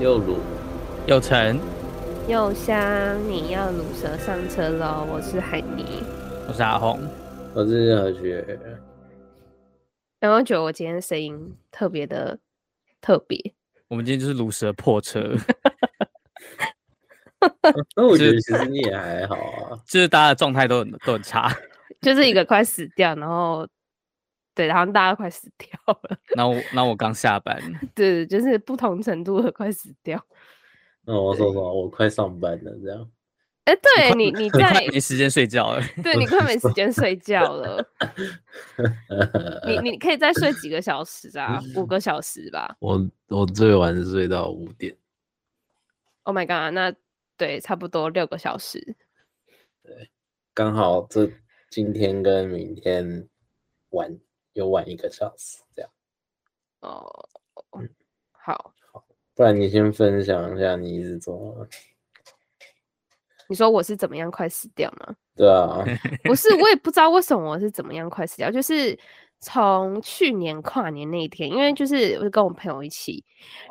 [0.00, 0.36] 又卤
[1.08, 1.58] 又成
[2.28, 5.04] 又香，你要卤蛇上车喽！
[5.10, 6.04] 我是海尼，
[6.46, 7.00] 我是阿红，
[7.52, 8.60] 我是何学。
[10.20, 12.38] 然后觉得我今天声音特别的
[13.00, 13.36] 特别。
[13.88, 15.20] 我们今天就是卤蛇破车。
[17.96, 21.52] 那我觉得其实你也还好啊，就是大家的状态都很都很差，
[22.02, 23.66] 就是一个快死掉，然后。
[24.58, 26.18] 对，然后大家快死掉了。
[26.34, 27.56] 那我那我刚下班。
[27.94, 30.20] 对，就是不同程度的快死掉。
[31.06, 33.08] 那我说说，我快上班了，这样。
[33.66, 35.80] 哎，对你，你在没时间睡觉了。
[36.02, 37.88] 对，你快没时间睡觉了。
[39.64, 41.62] 你你可以再睡几个小时啊？
[41.76, 42.74] 五个小时吧。
[42.80, 44.92] 我我最晚睡到五点。
[46.24, 46.74] Oh my god！
[46.74, 46.92] 那
[47.36, 48.96] 对，差不多六个小时。
[49.84, 50.10] 对，
[50.52, 51.30] 刚好这
[51.70, 53.28] 今天跟明天
[53.90, 54.18] 晚。
[54.58, 55.90] 又晚一个小时，这样。
[56.80, 57.08] 哦，
[57.78, 57.88] 嗯，
[58.32, 59.04] 好，好，
[59.36, 61.68] 不然你先分享一下你是怎么？
[63.48, 65.14] 你说我是怎么样快死掉吗？
[65.36, 65.84] 对啊，
[66.24, 68.98] 不是，我也不知道为什么我是怎么样快死掉，就是
[69.38, 73.24] 从去年跨年那一天，因为就是我跟我朋友一起，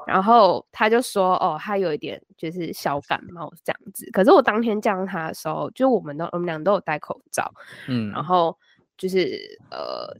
[0.08, 7.53] 然后他就说，哦，他有一点就是小感冒这样子，可是我当天见到他的时候，就我们都我们俩都有戴口罩，
[7.89, 8.58] 嗯，然后
[8.97, 10.17] 就是呃。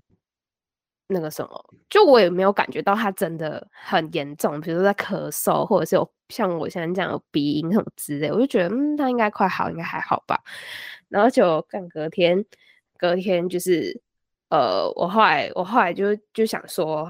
[1.10, 10.38] 那个什么，就我也没有感觉到他真的很严重，比如说在咳嗽，或者是有像我现在这样有鼻音什么之类，我就觉得嗯，他应该快好，应该还好吧。
[11.08, 12.44] 然后就干隔天，
[12.98, 14.02] 隔天就是
[14.50, 17.10] 呃，我后来我后来就就想说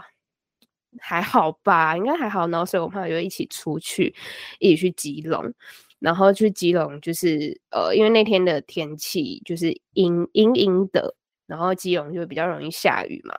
[0.99, 2.47] 还好吧，应该还好。
[2.49, 4.13] 然后所以我朋友就一起出去，
[4.59, 5.51] 一起去吉隆，
[5.99, 11.15] 然后去吉隆就是呃，因为那天的天气就是阴阴阴的。
[11.47, 13.33] 然后基隆就比较容易下雨嘛，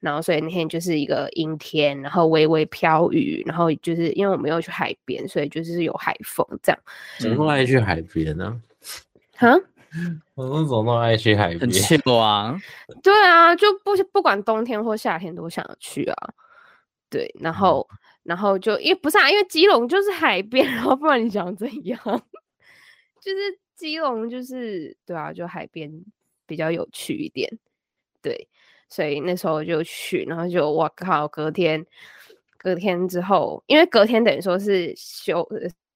[0.00, 6.80] 然后所以那天就是一个阴天，然后微微飘雨，然后就是因为我们又去海边，所以就是有海风这样。
[7.18, 8.58] 怎么爱去海边呢？
[9.36, 9.54] 哈？
[10.36, 11.60] 我们怎么都爱去海边？
[11.60, 12.56] 很气啊！
[13.02, 16.16] 对啊，就不不管冬天或夏天都想去啊。
[17.10, 21.98] 对，然后、嗯、然后就因为不是啊，因为基隆就是海边，然后不然你想怎样？
[23.18, 25.90] 就是基隆就是对啊，就海边。
[26.48, 27.48] 比较有趣一点，
[28.22, 28.48] 对，
[28.88, 31.84] 所以那时候就去，然后就我靠，隔天，
[32.56, 35.46] 隔天之后，因为隔天等于说是休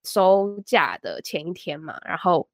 [0.04, 2.46] 收假的前一天嘛，然后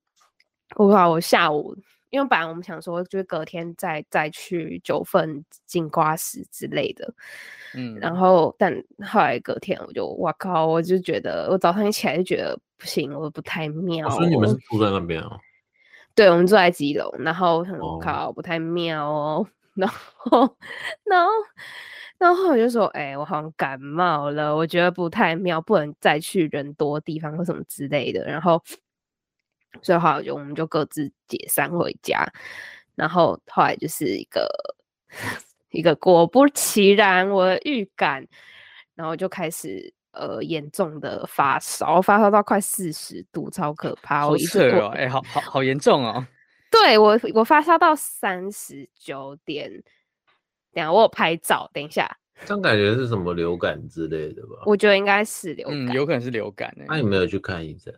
[0.77, 1.77] 我靠，我下午，
[2.11, 7.13] 因为本来我们想说就是隔天再再去九份金瓜石之类的，
[7.75, 8.73] 嗯，然后但
[9.05, 15.39] 后来隔天我就我靠，我就觉得我早上一起来就觉得不行，我不太妙，所以你们是住在那边啊？
[16.19, 20.57] 对，我们住在基隆，然后我靠，不太妙哦， 然后，
[21.05, 21.31] 然后，
[22.19, 28.25] 然后我就说，哎、欸，我好像感冒了，我觉得不太妙，不能再去人多地方或什么之类的。
[28.25, 28.61] 然后，
[29.81, 32.27] 所以后来就我们就各自解散回家。
[32.97, 34.49] 然后后来就是一个
[35.71, 38.27] 一个果不其然，我的预感，
[38.97, 39.95] 然后就开始。
[40.19, 44.27] 呃，严重的发烧，发烧到快四十度，超可怕！
[44.29, 46.27] 我一次过，哎、欸，好好好严重哦。
[46.71, 49.71] 对我，我发烧到三十九点。
[50.73, 51.71] 等下，我有拍照。
[51.73, 52.11] 等一下，
[52.45, 54.65] 这样感觉是什么流感之类的吧？
[54.67, 56.75] 我觉得应该是流感，嗯，有可能是流感。
[56.87, 57.95] 那你没有去看医生？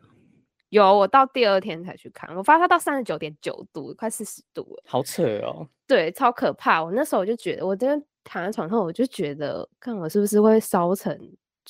[0.69, 2.32] 有，我到第二天才去看。
[2.36, 5.66] 我发烧到三十九点九度，快四十度了，好扯哦。
[5.88, 6.82] 对，超可怕。
[6.84, 11.19] 我那时候我就觉得，我真的躺在床上，我就觉得，看我是不是会烧成。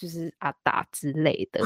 [0.01, 1.61] 就是阿达之类的，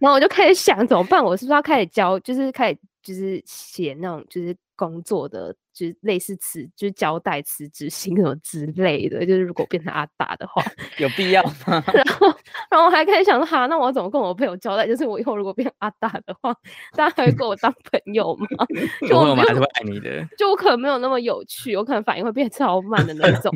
[0.00, 1.24] 然后我就开始想怎么办？
[1.24, 2.18] 我是不是要开始教？
[2.20, 5.54] 就是开始就是写那种就是工作的。
[5.78, 9.24] 就是类似辞，就是交代辞职信什么之类的。
[9.24, 10.60] 就是如果变成阿达的话，
[10.98, 11.80] 有必要吗？
[11.94, 12.26] 然后，
[12.68, 14.88] 然后我还开始想说，哈，那我要怎么跟我朋友交代？
[14.88, 16.52] 就是我以后如果变成阿达的话，
[16.96, 18.66] 大家还会跟我当朋友吗？
[19.08, 20.26] 就我们还是会爱你的。
[20.36, 23.52] 就我可能没有那么有趣，我可能反应会变超慢的那种。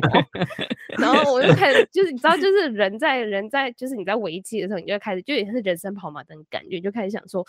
[0.97, 7.45] 然后我就开始，就是你知道，就是人在人在，就是你在危机的时候，你就开始，就也是人生跑马灯感觉，就开始想说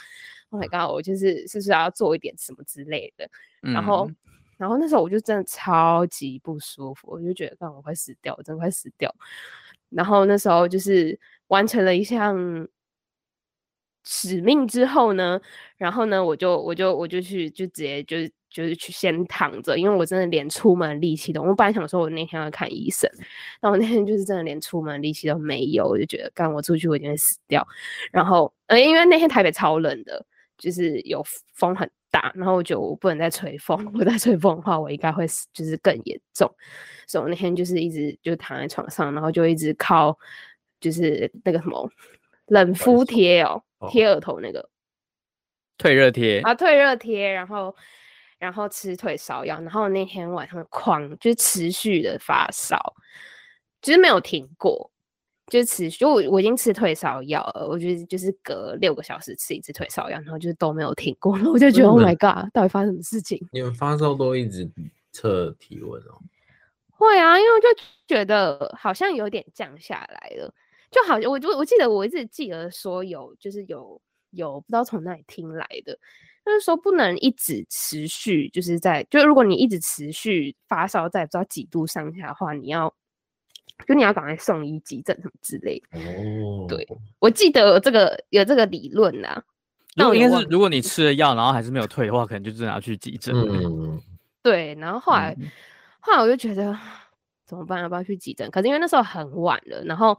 [0.51, 3.29] ，Oh my god，我就是是不是要做一点什么之类的？
[3.61, 4.11] 然后。
[4.57, 9.15] 然后那时候我就真的超级不舒服，我就觉得，看我快死掉，我真快死掉。
[9.91, 11.19] 然后那时候就是
[11.49, 12.67] 完成了一项
[14.05, 15.41] 使命之后呢，
[15.77, 23.11] 然后呢，我就我就我就去就直接就是就是去先躺着，因为我真的连出门力气都，我本来想说我那天要看医生，
[23.61, 27.67] 然后那天就是真的连出门力气都没有，我就觉得，干我出去我一定会死掉。
[28.13, 30.25] 然后呃，因为那天台北超冷的，
[30.59, 31.25] 就是有
[31.55, 31.91] 风很。
[32.15, 36.49] 打，然后我觉得我不能再吹风，我再吹风的话，我应该会就是更严重。
[37.09, 40.17] 所以我那天就是一直就躺在床上，然后就一直靠
[40.79, 41.91] 就是那个什么
[42.47, 44.71] 冷敷贴哦，哦贴额头那个
[45.77, 47.75] 退热贴啊，退热贴，然后
[48.39, 52.95] 然后吃退烧药，然后那天晚上狂就是持续的发烧，
[53.83, 54.93] 就是没有停过。
[55.49, 63.47] 就是持续，我我已经吃退烧药了，我觉得就是隔六个小时吃一次退烧药，然后就是都没有停过，了我就觉得 Oh my God，到底发生什么事情？
[63.53, 64.67] 你们发烧都一直
[65.13, 66.19] 测体温哦？
[66.89, 67.69] 会啊，因为我就
[68.07, 70.51] 觉得好像有点降下来了，
[70.91, 74.01] 就好像我就我记得我一直记得说有就是有
[74.31, 75.93] 有不知道从哪里听来的，
[76.47, 82.95] 就是说不能一直持续就是在就如果你一直持续发烧在不知道几度上下的话，你要。
[83.87, 85.99] 就你要赶快送医急诊什么之类的。
[85.99, 86.87] 哦，对，
[87.19, 89.43] 我记得有这个有这个理论呐。
[89.97, 93.35] 如果应该是如果你吃了药，然后还是没有退的话，可能就真的要去急诊。
[93.35, 94.01] 嗯，
[94.43, 94.75] 对。
[94.77, 95.51] 然后后来、嗯、
[96.01, 96.77] 后来我就觉得
[97.47, 97.81] 怎么办？
[97.81, 98.51] 要不要去急诊？
[98.51, 100.19] 可是因为那时候很晚了，然后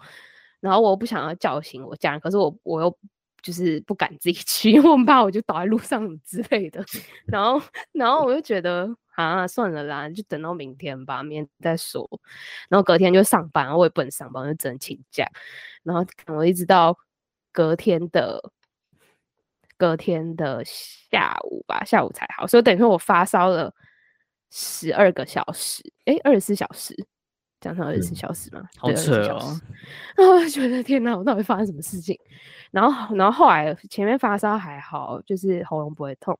[0.59, 2.97] 然后我不想要叫醒我家人，可是我我又
[3.41, 6.83] 就是不敢自己 去，因为我怕我就倒在路上之类的。
[7.25, 7.61] 然后
[7.93, 8.95] 然后我就觉得。
[9.15, 12.07] 啊，算了啦，就等到明天吧，明天再说。
[12.69, 15.25] 然后隔天就上班，我也不能上班，就只能请假。
[15.83, 16.97] 然后我一直到
[17.51, 18.51] 隔天的
[19.77, 22.45] 隔天的下午吧，下午才好。
[22.45, 23.73] 所以等于说我发烧了
[24.51, 26.93] 十二个小时，诶，二十四小时，
[27.59, 28.61] 讲成二十四小时吗？
[28.61, 29.59] 嗯、好扯哦！
[30.15, 32.17] 然后我就觉得天哪，我到底发生什么事情？
[32.71, 36.37] 然后，然后后来前面发烧还好，就是喉咙不会痛。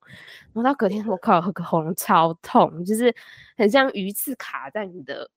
[0.54, 3.14] 然后到隔天，我靠， 喉咙超痛，就是
[3.58, 5.30] 很像鱼刺卡在你的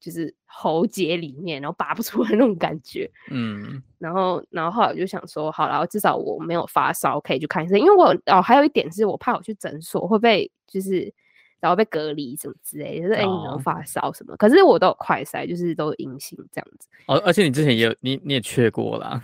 [0.00, 3.10] 就是喉结里面，然后拔不出来那种感觉。
[3.30, 3.82] 嗯。
[3.98, 7.78] 然后，然后后来我就想说，好了，至少我没有发烧，可以去看医生。
[7.78, 11.12] 因为我哦，还有一点是我怕我去诊所会被就是
[11.60, 14.36] 然后被隔离什么之类，就是哎，你有发烧什么？
[14.36, 16.88] 可是我都有快筛，就是都有阴性这样子。
[17.06, 19.20] 哦，而且你之前也有你你也去过了。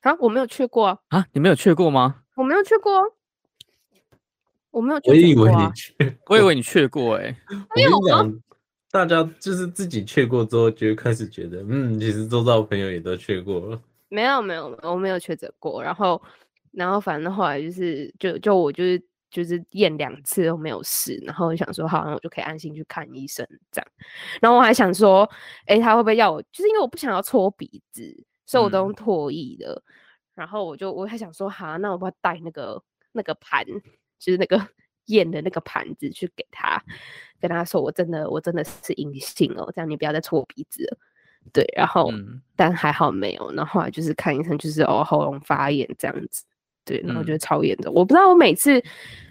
[0.00, 0.98] 啊，我没有去过啊！
[1.08, 2.22] 啊，你没有去过吗？
[2.34, 2.92] 我没有去过，
[4.70, 5.12] 我没有去过。
[5.12, 7.36] 我以为你去，我以为你去过哎、欸。
[7.50, 8.42] 我跟你讲，
[8.90, 13.80] 大家就是自己去过之后，就开始觉得，嗯，其实周遭朋友也都去过了。
[14.08, 15.82] 没有，没有，我没有确诊过。
[15.82, 16.22] 然后，
[16.70, 23.88] 然后反正后来就是，就就我就是就是验两次都没有事，然后我想说，好像我就可以安心去看医生这样。
[24.40, 25.28] 然后我还想说，
[25.66, 26.42] 哎、欸，他会不会要我？
[26.42, 28.24] 就是因为我不想要搓鼻子。
[28.50, 29.82] 所以我都用唾液的，嗯、
[30.36, 32.82] 然后我就我还想说，哈，那我不要带那个
[33.12, 33.62] 那个盘，
[34.18, 34.58] 就是那个
[35.04, 36.82] 验的那个盘子去给他，
[37.38, 40.98] 跟他说我真的我真的是阴性哦，这样你不要再搓鼻子了。
[41.52, 46.46] 对，然后、嗯、但还好没有，然后后来就是看医生，就是哦喉咙发炎这样子，
[46.88, 47.92] 对，然后我觉得超严重。
[47.92, 48.82] 嗯、我不知道我每次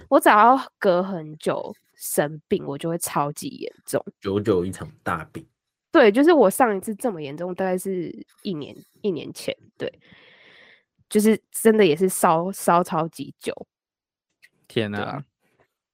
[0.09, 5.45] 我只要隔很久生病，我就会超级严重，久久一场大病。
[5.91, 8.13] 对，就是我上一次这么严重，大概是
[8.43, 9.91] 一年一年前，对，
[11.09, 13.51] 就是真的也是烧烧超级久。
[14.67, 14.99] 天哪！
[14.99, 15.23] 对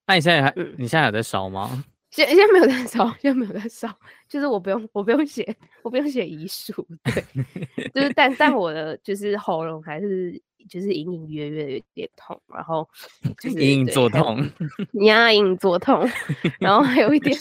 [0.05, 1.83] 那你现在还，嗯、你现在还在烧吗？
[2.11, 3.89] 现现在没有在烧，现在没有在烧，
[4.27, 7.23] 就是我不用，我不用写，我不用写遗书，对，
[7.93, 10.39] 就是但但我的就是喉咙还是
[10.69, 12.87] 就是隐隐约约有点痛，然后
[13.39, 14.37] 就是隐隐作痛，
[15.05, 16.07] 呀，隐隐作痛，
[16.59, 17.37] 然后还有一点，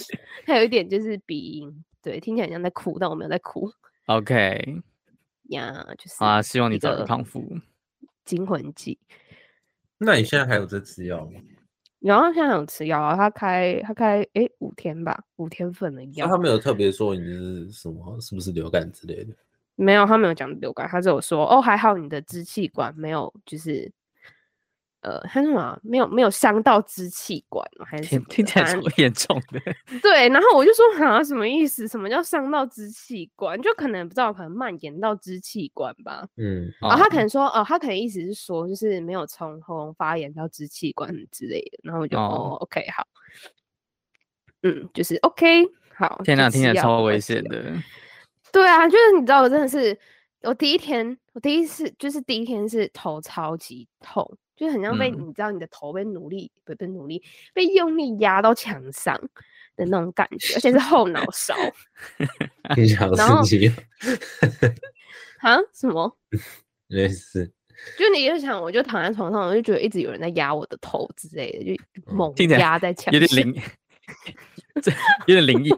[0.47, 1.85] 还有一点就是鼻音。
[2.03, 3.71] 对，听起来像在哭，但我没有在哭。
[4.07, 4.83] OK，
[5.51, 7.47] 呀，yeah, 就是啊，希望你早日康复。
[8.25, 8.99] 惊魂记。
[9.99, 11.41] 那你现在还有在吃药吗？
[12.01, 16.27] 然后现在有吃药啊，他开他开哎五天吧，五天份的药。
[16.27, 19.33] 他没有特别说你是什么，是不是流感之类的？
[19.77, 23.93] 没有，他没有讲流感，他只有说哦，还好你的支气管没有，就是。
[25.03, 29.61] 呃，他说啊，没有没有伤到支气管，还是听听起来超严重的。
[30.01, 31.89] 对，然后我就说啊，什么意思？
[31.89, 33.61] 什么叫伤到支气管？
[33.61, 36.25] 就可能不知道，可能蔓延到支气管吧。
[36.37, 41.81] 嗯，然、哦，他可能说，哦，他可能意思是说，就是没有从喉咙发炎到支气管之类的。
[41.83, 43.05] 然后我就哦，哦，OK，好，
[44.63, 45.65] 嗯，就是 OK，
[45.97, 46.21] 好。
[46.23, 47.75] 天哪，听起来超危险的。
[48.53, 49.99] 对啊，就是你知道，我真的是，
[50.43, 54.39] 我第一天，我第一次就是第一天是头超级痛。
[54.55, 57.21] 就很像被、嗯、你知道你的头被努力不被努力
[57.53, 59.19] 被用力压到墙上
[59.75, 61.57] 的那种感觉，而且是后脑勺。
[63.17, 63.43] 然后
[65.41, 66.17] 啊什么？
[66.87, 67.51] 没事。
[67.99, 71.83] 就你就想，我就躺在床上，我就觉得一直有人在压我的头之类的，就
[72.13, 73.63] 猛压在墙上，有点灵，
[75.27, 75.71] 有点灵异。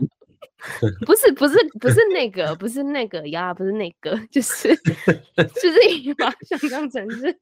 [1.05, 7.37] 不是不是不是那个不是那个呀，不是那个， 就是就是你把想象成是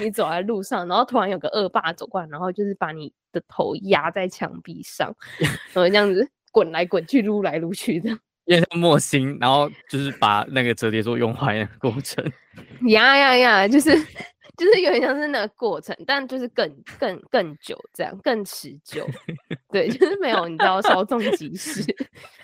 [0.00, 8.10] 你走在路上，然后突然有个恶霸走过来，然后就是把你的头压在墙壁上，然后这样子滚来滚去，撸来撸去的。
[8.48, 12.24] 有点像木星，然后就是把那个折叠桌用坏的过程。
[12.88, 13.94] 呀呀呀，就是
[14.56, 16.66] 就是有点像是那个过程，但就是更
[16.98, 19.06] 更更久，这样更持久。
[19.70, 21.84] 对，就是没有你知道稍纵即逝，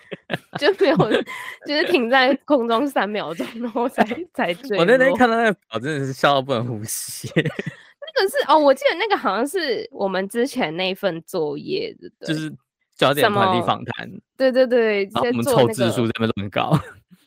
[0.59, 0.97] 就没有
[1.67, 4.79] 就是停在空中三秒钟，然后才 才坠。
[4.79, 7.29] 我那天看到那个表，真的是笑到不能呼吸。
[7.37, 12.55] 那个是哦，我记得那个好像是我们之前那份作业的，就是。
[12.97, 16.79] 焦点团体访谈，对对对，然后我们凑字数这么这么高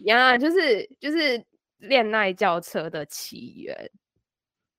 [0.06, 1.44] 呀，就是就是
[1.80, 3.92] 恋爱轿车的起源，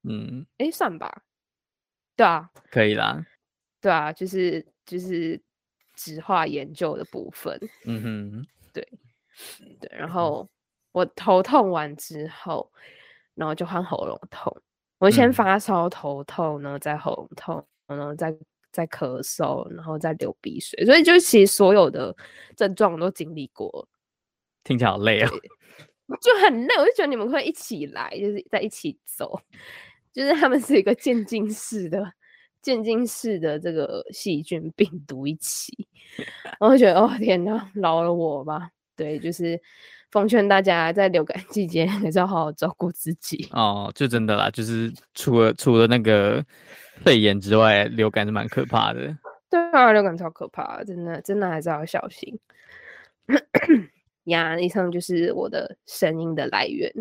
[0.09, 1.25] 嗯，哎，算吧，
[2.17, 3.23] 对啊，可以啦，
[3.83, 5.39] 对啊，就是就是
[5.99, 8.89] 质化研究的部分，嗯哼，对
[9.81, 10.49] 对，然后
[10.93, 12.71] 我头痛完之后，
[13.35, 14.57] 然后就换喉咙痛，
[14.99, 18.35] 我先发烧头痛，然后再喉咙痛，然后再。
[18.71, 22.15] 再咳嗽，然后再流鼻水，所以就其实所有的
[22.55, 23.89] 症状都经历过，
[24.63, 25.31] 听起来好累啊，
[26.21, 26.77] 就很累。
[26.77, 29.41] 我就觉得你们会一起来，就是在一起走，
[30.13, 32.13] 就是他们是一个渐进式的、
[32.63, 35.87] 渐进式的这个细菌病 毒一起，
[36.61, 38.71] 我会觉得哦天哪，饶了我吧。
[38.97, 39.61] 对，就是
[40.11, 46.45] 奉劝大家在流感 季节还是要好好照顾自己哦，就真的啦，就是除了除了那个。
[47.05, 49.17] 肺炎之外，流感是蛮可怕的。
[49.49, 52.37] 对啊，流感超可怕，真的，真的还是要小心。
[54.27, 56.93] 呀，以上就是我的声音的来源。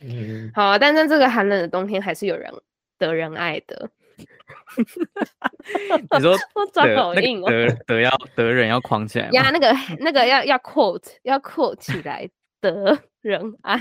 [0.00, 2.52] 嗯，好，啊但在这个寒冷的冬天，还是有人
[2.98, 3.90] 得人爱的。
[4.78, 12.28] 你说 我抓好硬哦，得得要得人要框起来呀，那个那个要要 quote 要 quote 起来
[12.60, 13.78] 得人爱。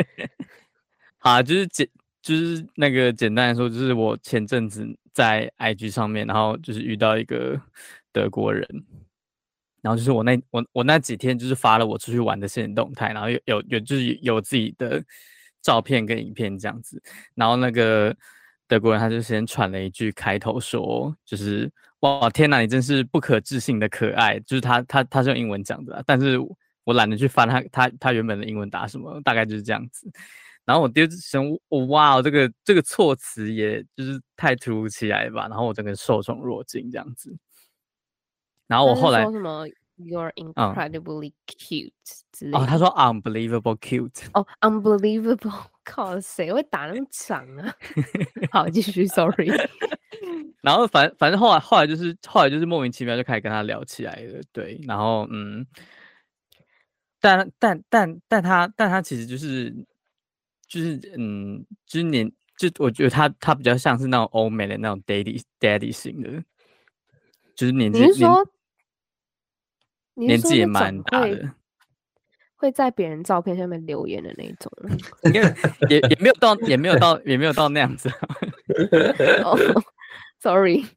[1.18, 1.86] 好，啊就是简，
[2.22, 7.60] 就是那个简单来说，就是我前阵子在 IG 上面，然后就是遇到一个
[8.12, 8.66] 德国人，
[9.82, 15.02] 然后就是我那我我那几天就是发了我出去玩的现动态，然后有有有就是有自己的
[15.62, 17.02] 照片跟影片这样子，
[17.34, 18.14] 然后那个
[18.68, 21.70] 德国人他就先传了一句开头说，就是
[22.00, 26.38] 哇天哪，你真是不可置信的可爱，就是他他他是用英文讲的，但是
[26.84, 30.10] 我懒得去翻他他他原本的英文打什么，大概就是这样子。
[30.64, 31.44] 然后我第二次想，
[31.88, 35.48] 哇，这个这个措辞也就是太突如其来吧。
[35.48, 37.36] 然后我整个受宠若惊这样子。
[38.70, 39.66] 然后我后来说什么
[39.98, 41.90] ？You're incredibly cute
[42.32, 42.58] 之类的。
[42.58, 44.28] 哦，他说 unbelievable cute。
[44.32, 47.74] 哦，unbelievable， 靠，谁会打那么长啊？
[48.52, 49.50] 好，继续， sorry。
[50.62, 54.80] 然后反反正后来后来就是后来就是莫名其妙就开始跟他聊起来了，对。
[54.86, 55.66] 然后嗯，
[57.20, 59.74] 但但但但他但他其实就是。
[60.72, 66.30] 就是嗯，就是年，就我觉得他他比较像是那种欧美的那种 daddy daddy 型的，
[67.56, 67.98] 就是年纪
[70.26, 71.50] 年纪也蛮大的，
[72.56, 74.70] 会在别人照片下面留言的那种，
[75.32, 75.54] 因为
[75.88, 78.10] 也也没有到也没有到也没有到那样子。
[79.44, 79.58] oh,
[80.40, 80.84] sorry。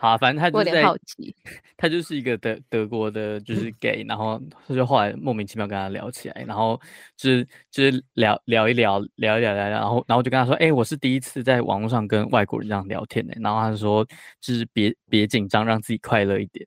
[0.00, 1.36] 好，反正他就是在好奇，
[1.76, 6.80] 他就是一个德德国的，就是 gay，然后他就后来莫名其妙跟他聊起来，然后
[7.18, 14.02] 就是就是聊聊一聊聊一聊聊，然后然后就跟他说，哎、欸，我是第一次在网络上跟外国人这样聊天的，然后他就说，
[14.40, 16.66] 就是别别紧张，让自己快乐一点。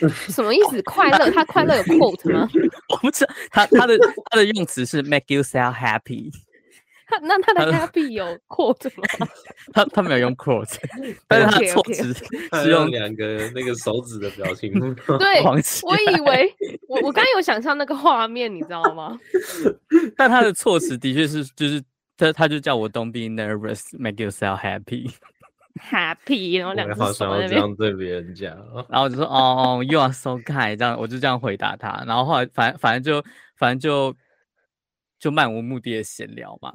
[0.28, 0.80] 什么意思？
[0.82, 1.30] 快乐？
[1.30, 2.48] 他快乐有 quote 吗？
[2.88, 3.98] 我不知道，他他的
[4.30, 6.30] 他的用词是 make yourself happy。
[7.10, 9.26] 他那他的 happy 有 quote 吗？
[9.72, 10.76] 他他没有用 quote，
[11.26, 12.12] 但是他措辞
[12.62, 14.70] 是用两个那个手指的表情。
[15.18, 16.54] 对，我以为
[16.86, 19.18] 我我刚刚有想象那个画面，你知道吗？
[20.18, 21.82] 但他的措辞的确是，就是
[22.18, 25.10] 他他就叫我 Don't be nervous，make yourself happy。
[25.78, 28.56] happy，然后两个手在这样对别人讲，
[28.88, 33.24] 然后我就说哦哦，you are so kind，这样我就这样回答他，然后后来反反正就
[33.56, 34.16] 反正就
[35.18, 36.72] 就漫无目的的闲聊嘛。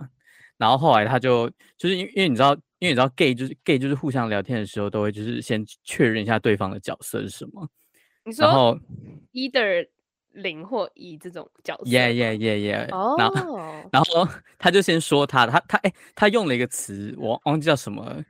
[0.58, 7.68] 然后后来他就就是因为因为你知道，因为你知道 gay 就是 gay 就是互相聊天的时候都会就是先确认一下对方的角色是什么。
[8.24, 8.80] 你说，然后
[9.34, 9.86] either
[10.32, 11.84] 零或一这种角色。
[11.84, 12.96] Yeah yeah yeah yeah。
[12.96, 13.16] 哦。
[13.18, 13.58] 然后
[13.92, 18.24] 然后他就先说他他他哎他用了一个词我忘记叫什么，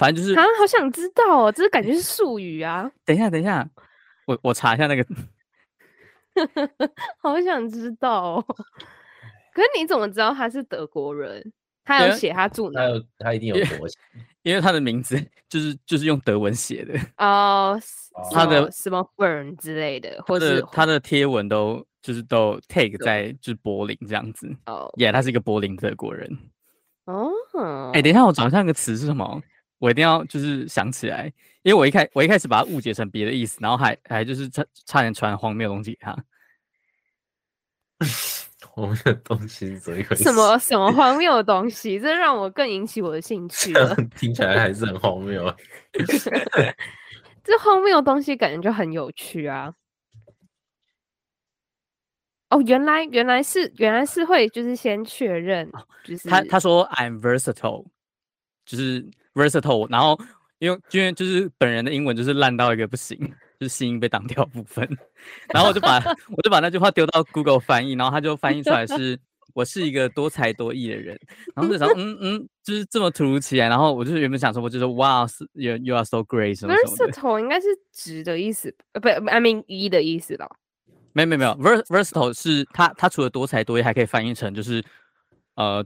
[0.00, 2.90] 反正就是啊好想知道哦，这是感觉是术语啊。
[3.04, 3.68] 等一下等一下，
[4.26, 5.06] 我我查一下那个。
[7.20, 8.44] 好想知道哦。
[9.52, 11.52] 可是你怎么知道他是德国人？
[11.84, 12.80] 他有写他住哪？
[12.80, 13.98] 他有，他一定有国籍，
[14.42, 17.78] 因为他的名字就是就是用德文写的哦。
[17.78, 24.48] Uh, 他的什么 Burn 之类的，或者他的贴文都就是都 take 在就是柏林这样子。
[24.64, 26.38] 哦，耶，他是一个柏林德国人。
[27.04, 27.30] 哦，
[27.92, 29.42] 哎，等一下，我找一下那个词是什么？
[29.80, 31.32] 我一定要就是想起来，
[31.62, 36.16] 因为我一开我一开始把它误解成别的意思，然后还还就是差差点传荒谬的东西给他。
[38.68, 40.22] 荒谬的东西是怎么一回事？
[40.22, 41.98] 什么什么荒谬的东西？
[41.98, 43.96] 这让我更引起我的兴趣了。
[44.16, 45.56] 听起来还是很荒谬啊！
[47.42, 49.74] 这荒谬的东西感觉就很有趣啊！
[52.50, 55.70] 哦，原来原来是原来是会就是先确认，
[56.04, 57.86] 就是他他说 I'm versatile，
[58.66, 59.08] 就是
[59.42, 60.18] versatile，然后
[60.58, 63.18] 因为因为就是本人的英文就是烂到一个不行，
[63.58, 64.86] 就是心音被挡掉部分，
[65.52, 65.98] 然后我就把
[66.36, 69.18] 我就把那句话丢到 Google 翻译，然后他就翻译出来是
[69.54, 71.18] 我是一个多才多艺的人，
[71.54, 80.48] 然后就想嗯嗯，就是这么突如其来，然后我就是原本想说我就说哇，you you are so great，什么什么的，versatile 应该是值的意思，呃不，I mean 一的意思了。
[81.12, 84.80] 没有没有没有，vers versatile 是它它除了多才多艺，还可以翻译成就是
[85.56, 85.84] 呃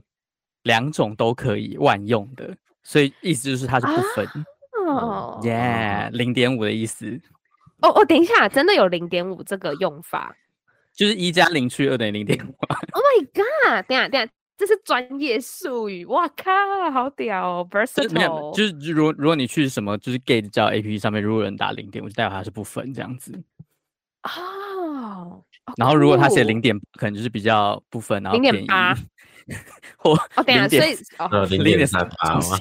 [0.61, 4.25] 两种都可以万用的，所以意思就是它是不分
[4.87, 7.19] 哦，耶，零点五的意思。
[7.81, 10.33] 哦哦，等一下，真的有零点五这个用法，
[10.93, 12.55] 就是一加零去二等于零点五。
[12.93, 13.85] Oh my god！
[13.87, 16.51] 等下等下，这是专业术语，哇靠，
[16.91, 18.55] 好屌哦，versatile。
[18.55, 23.33] 就是如果如果你去什么就是 gate 交 APP 上面，如果有人打零点五，就代表它是不分这样子。
[24.23, 25.43] 哦，
[25.77, 28.95] 然后如果他写零点，可能就是比较不分，然后零点八，
[29.97, 32.57] 或哦，等下，所以哦，零点三八吗？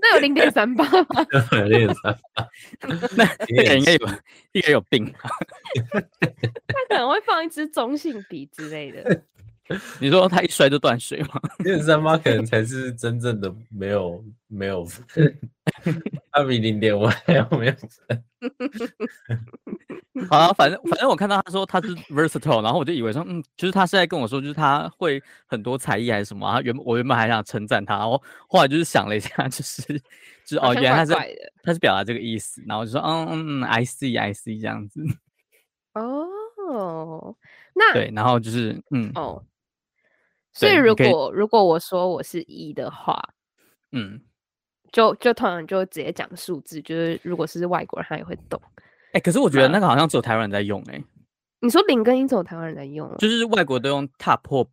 [0.00, 1.26] 那有零点三八吗？
[1.66, 2.48] 零点三八，
[3.16, 4.08] 那那个应该有，
[4.52, 5.12] 应该有病。
[5.90, 6.00] 他
[6.88, 9.22] 可能会放一支中性笔之类的。
[10.00, 11.40] 你说他一摔就断水吗？
[11.58, 15.38] 零点三八可能才是真正的没有没有分，
[16.32, 18.24] 他比零点五还要没有分。
[20.28, 26.60] 好啊，反正反正我看到他说他是 versatile，然后我就以为说，嗯，就是他是在跟我说，就是他会很多才艺还是什么啊？
[26.62, 30.00] 原我原本还想称赞他，然后后来就是想了一下，就是就
[30.48, 31.14] 是哦，原来他是
[31.62, 35.00] 他是表达这个意思，然后我就说，嗯嗯，I see I see 这样子。
[35.94, 37.34] 哦，
[37.74, 39.42] 那对，然后就是嗯哦，
[40.58, 43.22] 所以如果如果我说我是一的话，
[43.92, 44.20] 嗯，
[44.90, 48.60] 就就通常就直接讲数字，就是如果是外国人，他也会懂。
[49.12, 51.04] 哎、欸，可是我觉得那个好像只有台湾人在用哎、欸。
[51.60, 54.64] 你说零跟一只有台湾人在用，就是外国都用 top 或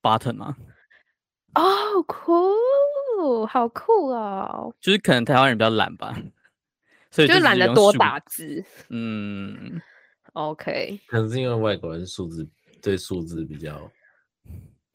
[0.00, 0.56] button 吗？
[1.54, 4.74] 哦，酷，好酷哦！
[4.80, 6.16] 就是可能台湾人比较懒吧，
[7.10, 8.64] 所以就懒得多打字。
[8.88, 9.80] 嗯
[10.32, 10.98] ，OK。
[11.06, 12.48] 可能是因为外国人数字
[12.80, 13.90] 对数字比较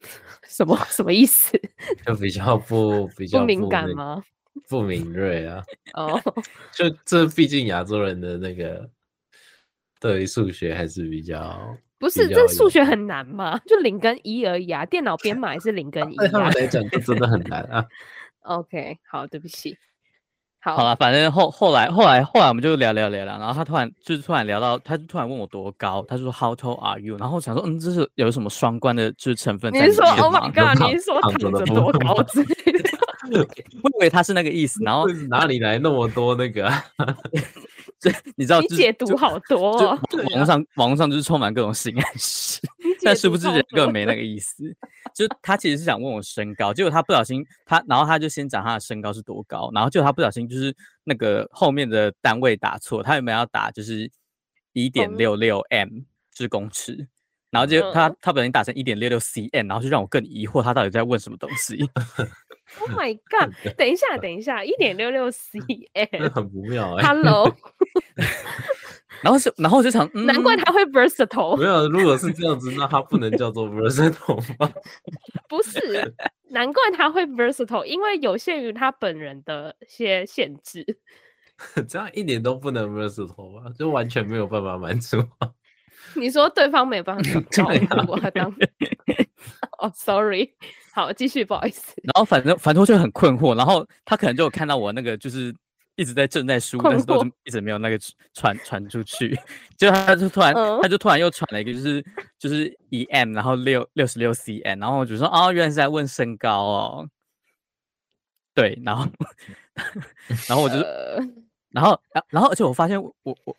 [0.48, 1.60] 什么什么意思？
[2.06, 4.22] 就比较不比较不，不敏感吗？
[4.68, 5.62] 不敏锐啊！
[5.94, 6.20] 哦，
[6.72, 8.90] 就这毕竟亚洲人的那个
[10.00, 13.58] 对数学还是比较不是这数学很难吗？
[13.66, 16.18] 就零跟一而已啊，电脑编码也是零跟一啊。
[16.18, 17.86] 对他们来讲，这真的很难啊。
[18.42, 19.76] OK，好，对不起。
[20.60, 27.16] 好，好了，反正后后来后来后来我们就聊聊聊聊，然后他突然就是突然聊到，他就突然问我多高，他就说 How tall are you？
[27.16, 29.90] 然后我想说，嗯，这是有什么双关的就是成分在里面？
[29.90, 30.90] 你是说 Oh my God？
[30.90, 32.90] 你是说躺着多高之类的？
[33.82, 36.84] 我以为他是那个意思，然后哪里来那么多那个、啊？
[38.00, 38.60] 这你知道？
[38.60, 39.98] 你解读好多、哦，
[40.30, 42.60] 网络上网络上就是充满各种性暗示，
[43.02, 44.64] 但殊不知人根本没那个意思。
[45.14, 54.08] 就他其实是想问我身高，结果他不小心他，然后他就先讲他的身高是多高，然后结果他不小心就是那个后面的单位打错，他有没有要打就是
[54.74, 55.88] 一点六六 m
[56.32, 57.08] 就是公尺，
[57.50, 61.88] 然后就他他不小心打成一点六六 cm，然后就让我更疑惑他到底在问什么东西。
[62.80, 63.50] Oh my god！
[63.78, 67.08] 等一下，等一下，一点六六 cm，很不妙哎、 欸。
[67.08, 67.50] Hello，
[69.22, 71.56] 然后是，然后我就想，嗯、难怪他会 versatile。
[71.56, 74.70] 没有，如果是这样子，那他不能叫做 versatile 吗？
[75.48, 76.14] 不是，
[76.50, 80.84] 难怪他会 versatile，因为有限于他本人的一些限制。
[81.88, 83.70] 这样一点都不能 versatile 吧？
[83.78, 85.16] 就完全没有办法满足。
[86.14, 87.66] 你说对方没办法 照
[88.06, 88.48] 顾我当？
[89.78, 90.52] 哦、oh,，sorry。
[90.92, 91.94] 好，继续，不好意思。
[92.02, 95.54] 然后反正反正我就很困惑，然后他可能就有看到我那个就是
[95.94, 97.96] 一直在正在输，但是都一直没有那个
[98.34, 99.38] 传传出去。
[99.76, 102.04] 就他就突然、嗯、他就突然又传了一个就是
[102.36, 107.08] 就是一 m，然后六六十六 cm，然后我就说哦，原来是在问身高哦。
[108.52, 109.06] 对，然后
[110.48, 110.74] 然后我就
[111.70, 113.56] 然后然后而且我发现我我我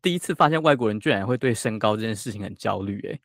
[0.00, 3.20] 第一次发现外国人居然会对身高这件事情很焦虑哎。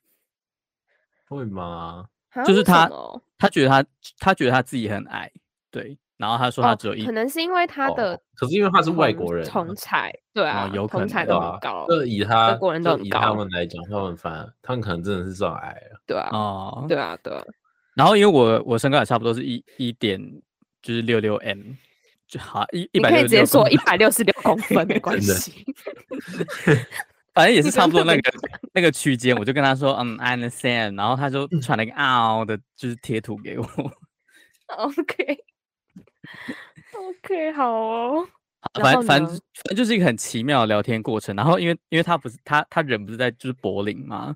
[1.28, 2.08] 会吗？
[2.46, 2.90] 就是他，
[3.38, 3.86] 他觉得他，
[4.20, 5.32] 他觉得他自己很矮，
[5.72, 5.98] 对。
[6.18, 11.86] 然后他说他只有一，可能是因为他的，可是因为他是外国人，同才，对啊，有可能同才都很高。
[11.90, 13.06] 就以他，外国人都很高。
[13.06, 17.34] 以他们来讲，他们反，他们可能真的是算矮了，对啊，哦，对啊，对。
[17.96, 20.18] 然后因为我我身高也差不多是一一点
[20.82, 21.74] 就是六六 M，就
[22.40, 25.66] 好一一百，你可以直接说一百六十六公 分没关系，
[27.34, 28.34] 反正也是差不多那个
[28.74, 33.66] 那个区间，我就跟他说嗯、um,，I understand，然后他就传了一个嗷的，就是贴图给我。
[34.68, 35.38] Okay.
[36.94, 38.28] okay, 好哦。
[38.82, 41.36] 反正反正反正就是一个很奇妙的聊天过程。
[41.36, 44.36] 然后因为因为他不是他他人不是在就是柏林嘛，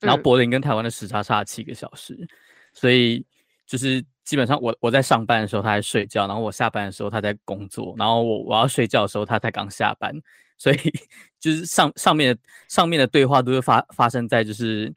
[0.00, 2.28] 然后柏林跟台湾的时差差了七个小时，嗯、
[2.74, 3.24] 所以
[3.66, 10.12] 就是基本上我我在上班的时候他在睡觉，然后我下班的时候他在工作，然后我我要睡觉的时候他才刚下班，
[10.58, 10.76] 所以
[11.38, 14.92] 就是上上面的上面的对话都是发发生在就是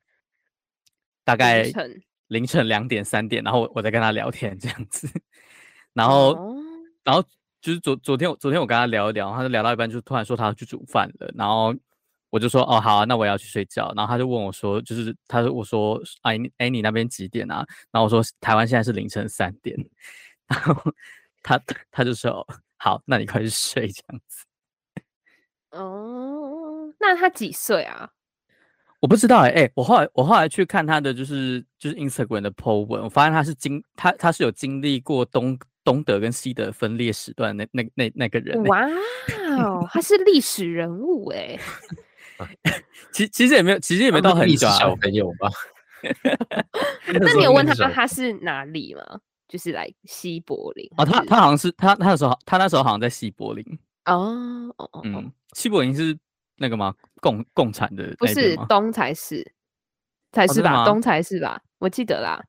[1.23, 1.71] 大概
[2.27, 5.07] 凌晨两点三点，然后我在跟他聊天 这样子，
[5.93, 6.55] 然后、哦、
[7.03, 7.23] 然后。
[7.59, 11.75] 就是昨昨天我，昨天我跟他聊一聊，他就聊到一半，就突然说他要去煮饭了，然后
[12.29, 13.91] 我就说哦好啊，那我也要去睡觉。
[13.95, 17.65] 然后他就问我说，就是他说我说哎你哎你那边几点啊？
[17.91, 19.77] 然后我说台湾现在是凌晨三点。
[20.47, 20.93] 然后
[21.41, 21.61] 他
[21.91, 22.45] 他就说
[22.77, 24.45] 好，那你快去睡这样子。
[25.71, 28.09] 哦，那他几岁啊？
[28.99, 35.57] 我不知道哎、欸、哎，我后来我后来去看他的就是就是 Instagram 的 po 文，我发现他是经他他是有经历过东。
[35.87, 38.85] 东德跟西德分裂时段那那那那个人，哇
[39.57, 41.57] 哦，他是历史人物哎。
[43.11, 45.49] 其其实也没有，其实也没到很久，小朋友吧。
[47.13, 49.19] 那你有问他他是哪里吗？
[49.47, 53.63] 就是来西柏林哦，他他好像是他他的时候，他那时候好像在西柏林
[54.05, 56.17] 哦哦哦，嗯，西柏林是
[56.57, 56.93] 那个吗？
[57.21, 59.53] 共共产的不是东才是
[60.31, 60.85] 才是吧？
[60.85, 61.61] 东才是吧？
[61.79, 62.43] 我记得啦。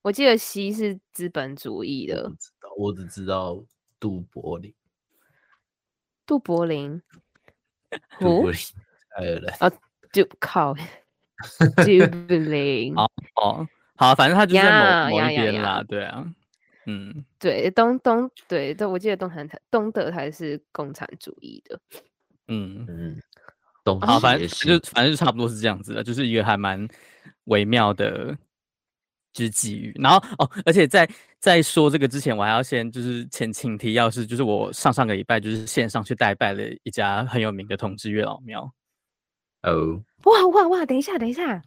[0.00, 3.62] 我记得西是资本主义的，不知道，我只知道
[4.00, 4.74] 杜柏林，
[6.26, 7.00] 杜柏林，
[8.18, 8.60] 杜柏林，
[9.16, 9.72] 爱尔兰啊，
[10.12, 10.74] 就靠，
[11.76, 16.24] 杜柏林，哦哦，好，反正他就在某某一边啦，对啊，
[16.86, 21.78] 嗯，对，东东，对，对，我记得东韩东德才是共产主义的，
[22.48, 22.86] 嗯。
[22.88, 23.20] 嗯，
[23.84, 26.86] 东，好，反正就反正就差不多是这样子的，就是一个还蛮
[27.44, 28.36] 微妙的。
[29.32, 38.72] 之际遇，然后哦，而且在在说这个之前，我还要先就是前情提要是，就是我上上个礼拜就是线上去代拜了一家很有名的同志月老庙。
[39.62, 40.86] 哦，哇哇哇！
[40.86, 41.62] 等一下，等一下，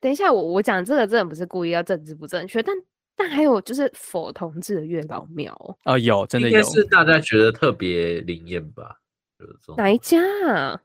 [0.00, 2.74] 等一下，我我讲这个真的不是故意要政治不正确，但
[3.16, 8.96] 但还有就是否同志的月老庙哦，有真的有，是大家觉得特别灵验吧？
[9.76, 10.80] 哪一家啊？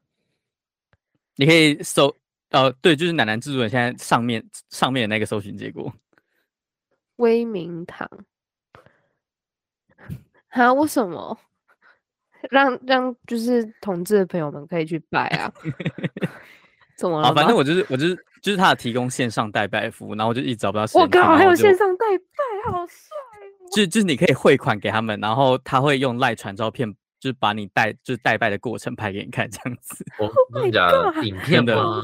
[1.35, 2.15] 你可以搜。
[2.51, 5.91] 哦，对，就是奶奶制作人现在上面上面的那个搜寻结果，
[7.17, 8.09] 威明堂，
[10.49, 11.37] 啊，为什么
[12.49, 15.51] 让让就是同志的朋友们可以去拜啊？
[16.97, 17.33] 怎么了？
[17.33, 20.85] 反正我就是我就是就是他提供线上代拜服务，然后我就一直找不到。
[20.93, 23.67] 我靠，还有线上代拜，好帅、哦！
[23.73, 26.95] 就就是你可以汇款给他们，然后他会用赖传照片。
[27.25, 30.05] 就是把你代就是代拜的过程拍给你看，这样子。
[30.19, 30.87] 我跟你讲，
[31.25, 31.99] 影片的吗？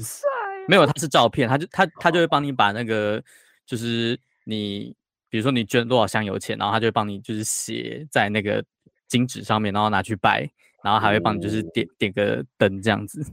[0.67, 3.23] 没有，他是照片，他就他他就会帮你把那个，
[3.63, 4.95] 就是你
[5.29, 8.65] 比如说你捐多少香油钱，然后他就会帮你就是写在那个
[9.07, 10.49] 金纸上面，然后拿去拜，
[10.83, 13.23] 然后还会帮你就是点、哦、点个灯这样子。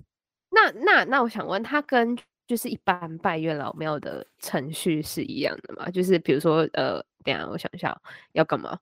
[0.51, 2.15] 那那那我想问他跟
[2.49, 5.91] 就是一般拜月老庙的程序是一样的嘛？
[5.91, 7.95] 就是比如说呃，等下我想一下
[8.33, 8.77] 要干嘛？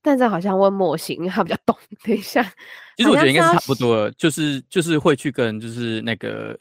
[0.00, 1.76] 但是好像问莫行，因为他比较懂。
[2.02, 2.42] 等一下，
[2.96, 6.58] 其实我觉得应该是差不多，就是就是会去跟就是那个，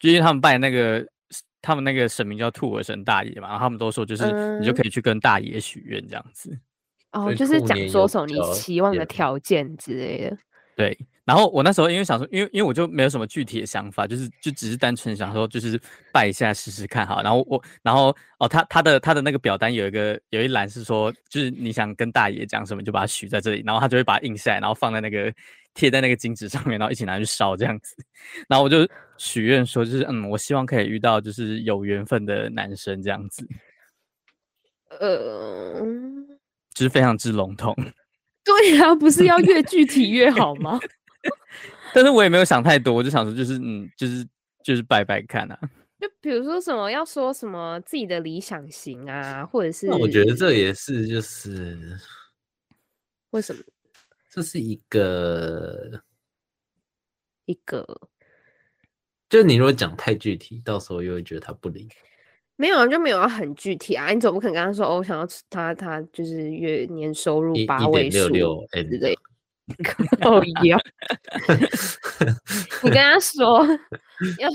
[0.00, 1.06] 就因为他们拜那个，
[1.62, 6.50] 他们那个神明叫兔儿神大爷嘛，然后他们都说就是你就可以去跟大爷许愿这样子。
[7.12, 10.36] 嗯、哦，就是讲说什么你期望的条件之类的。
[10.74, 10.98] 对。
[11.26, 15.80] 然后我那时候因为想说，因为因为我就没有什么具体的想法，就是就只是单纯想说，就是
[16.12, 17.22] 拜一下试试看哈。
[17.22, 25.32] 然后我，然后哦，他他的他的那个表单有一个有一栏是说，就是你想跟大爷讲什么，就把它许在这里，然后他就会把它印下来，然后放在那个
[25.74, 27.94] 贴在那个金纸上面，然后一起拿去烧这样子。
[28.48, 33.46] 然后我就许愿说，就是嗯，我希望可以遇到就是有缘分的男生这样子。
[34.98, 35.80] 呃，
[36.74, 37.76] 就是非常之笼统。
[38.42, 40.80] 对呀、啊，不是要越具体越好吗？
[41.94, 44.26] 但是我也没有想太多，我就想说，就是嗯，就是
[44.62, 45.58] 就是拜拜看啊。
[45.98, 49.86] 就比如说什么要说什么自己的理想型啊，或者是……
[49.86, 51.98] 那我觉得这也是就是
[53.30, 53.62] 为什么？
[54.30, 56.00] 这是一个
[57.44, 57.84] 一个，
[59.28, 61.86] 就你如果讲太具体，到时候又会觉得他不灵。
[62.56, 64.10] 没有啊，就没有要很具体啊。
[64.10, 68.28] 你总不可能跟他说哦，我想要他他就是月年收入八位数
[68.72, 69.18] 之类。
[70.22, 70.78] 哦要，
[72.82, 73.66] 你跟他说
[74.38, 74.50] 要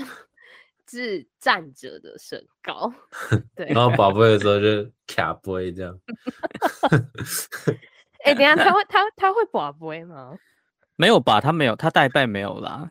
[0.88, 2.92] 是站着的身高，
[3.56, 3.66] 对。
[3.66, 5.98] 然后宝贝的时候就卡杯这样。
[8.24, 10.36] 哎、欸，等下他会他他会拔杯吗？
[10.96, 11.40] 没有吧？
[11.40, 12.90] 他没有，他代拜没有啦。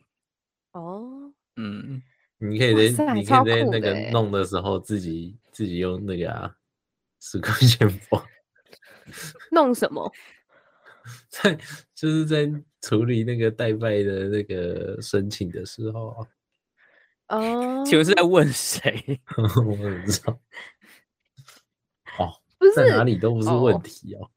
[0.74, 2.02] 哦，嗯，
[2.38, 6.54] 你可以在你可以在那个欸弄的时候自己自己用那个啊，
[7.22, 8.24] 十块钱包。
[9.52, 10.12] 弄什么？
[11.30, 11.56] 在
[11.94, 12.50] 就是在
[12.82, 16.28] 处理那个代拜的那个申请的时候啊。
[17.30, 19.20] 哦，请问是在问谁？
[19.38, 20.40] 我不知道。
[22.20, 24.30] 哦，不是在哪里都不是问题哦。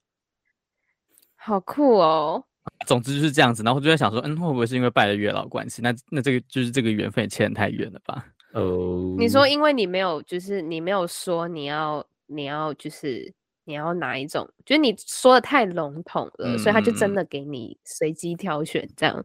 [1.36, 2.44] 好酷哦。
[2.86, 5.80] 总之就是这样子，然后就在想说，嗯，会不会是因为拜了月老关系？
[5.80, 8.26] 那那这个就是这个缘分也牵得太远了吧？
[8.52, 13.32] 哦，你说，因为你没有，就是你没有说你要，你要就是
[13.68, 19.22] 你要哪一种，觉得你说的太笼统了，嗯、所以他就真的给你随机挑选这样。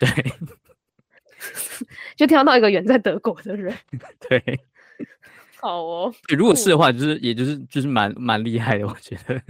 [0.00, 0.08] 对，
[2.16, 3.72] 就挑到一个远在德国的人。
[4.28, 4.42] 对，
[5.62, 6.12] 好哦。
[6.36, 9.40] 如果是的话，就是也就是就是蛮蛮厉害的，我觉得。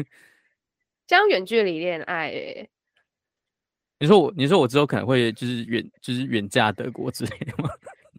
[1.06, 2.70] 这样远距离恋爱、欸，
[4.00, 7.70] 你说我，你说我之后可能会就是远就是远嫁德国之类的吗？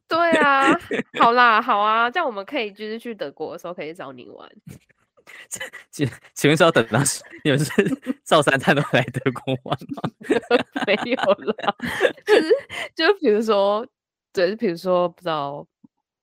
[0.07, 0.71] 对啊，
[1.19, 4.49] 好啦，好啊，这样我们可以就是去德国的时候可以找你玩。
[5.91, 6.99] 请 请问是要等到
[7.43, 7.71] 你们是
[8.23, 10.03] 赵三餐都来德国玩吗？
[10.85, 11.75] 没有啦，
[12.25, 12.49] 就是
[12.95, 13.85] 就比如说，
[14.33, 15.65] 对，比如说不知道，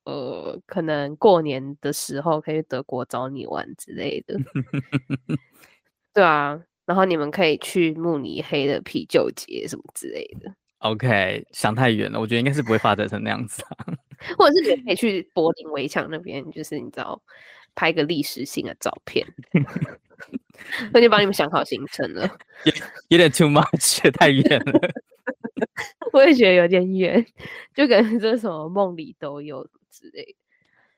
[0.04, 4.38] 呃，可能过年的时候可以去德国找你玩之类的。
[6.14, 10.52] 对啊，然后你们可以去慕尼黑的啤酒节什么之类的。
[10.78, 13.86] OK，想太远了，我觉得应该是不会发展成那样子啊。
[14.36, 17.20] 或者是你可以去柏林围墙那边，就是你知道，
[17.74, 19.26] 拍个历史性的照片。
[20.92, 22.24] 那就帮你们想好行程了。
[22.64, 22.72] 有
[23.08, 24.80] 有点 too much， 太远了。
[26.12, 27.24] 我也觉得有点远，
[27.74, 30.34] 就感觉这什么梦里都有之类的。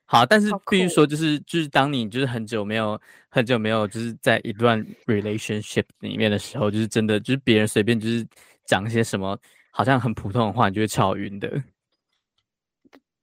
[0.05, 8.25] 好，但是必须说，就是就是当你就是很久没有很久没有就是在一段 relationship 里面的时候，就是真的就是别人随便就是
[8.65, 9.37] 讲一些什么
[9.71, 11.63] 好像很普通的话，你就会超晕的。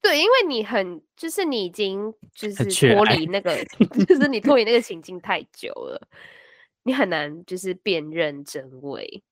[0.03, 3.57] 对，因为你很就是你已经就是脱离那个，
[4.07, 6.09] 就是你脱离 那个情境太久了，
[6.83, 9.23] 你很难就是辨认真伪。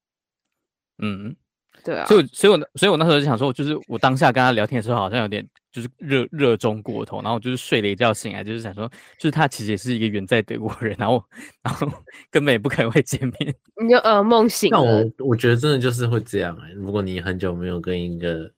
[1.02, 1.36] 嗯，
[1.84, 2.06] 对啊。
[2.06, 5.46] 所以，所以我所以我那时候就想说，就是我当下跟他聊天的时候，好像有点。
[5.72, 11.24] 就是热热衷过头，然后就是睡了一觉醒来，就是想说，就是他其实也是一个远在德国人，然后
[11.62, 11.86] 然后
[12.28, 14.78] 根本也不可能会见面，你就噩梦醒了。
[14.78, 18.52] 那我我觉得真的就是会这样哎、欸，如果你很久没有跟一个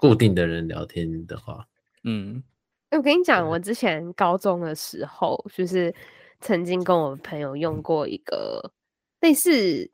[0.00, 1.66] 固定的人聊天的话，
[2.04, 2.42] 嗯，
[2.90, 5.94] 我跟你讲，我之前高中的时候，就是
[6.40, 8.72] 曾经跟我朋友用过一个
[9.20, 9.90] 类似。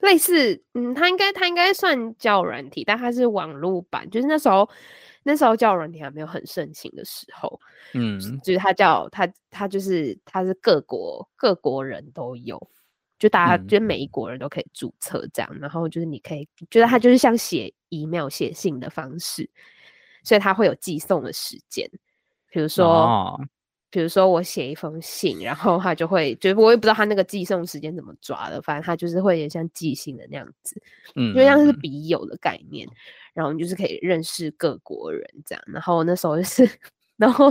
[0.00, 4.68] 类似，嗯，他应该他应该算叫软体，但他是网络版，就是那时候
[5.22, 7.58] 那时候叫软体还没有很盛行的时候，
[7.94, 12.60] 嗯，就是他叫他他就是他是各国各国人都有，
[13.18, 19.48] 就大家、嗯、就每一国人都可以注册这样，然后就是你可以，觉得它就是像写 email 写信的方式，
[20.22, 21.88] 所以它会有寄送的时间，
[22.50, 22.86] 比如说。
[22.86, 23.40] 哦
[23.94, 30.82] 比如说我写一封信，然后他就会，就是我也不知道他那个寄送时间怎么抓的，反正他就是会有点像寄信的那样子，
[31.14, 32.88] 嗯，就像是笔友的概念，
[33.34, 35.62] 然后你就是可以认识各国人这样。
[35.68, 36.68] 然后那时候就是，
[37.16, 37.48] 然后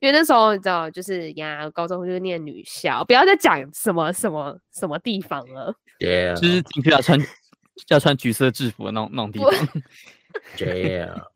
[0.00, 7.18] 因为那时候你知道，就是呀，高中就是念女校，不要再讲什么什么什么地方了，Yeah，就是进去要穿
[7.88, 9.50] 要穿橘色制服的那种那种地方
[10.56, 11.22] ，Yeah。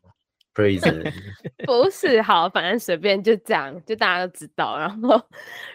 [0.57, 4.75] 不是好，反正随便就这样，就大家都知道。
[4.75, 5.21] 然后，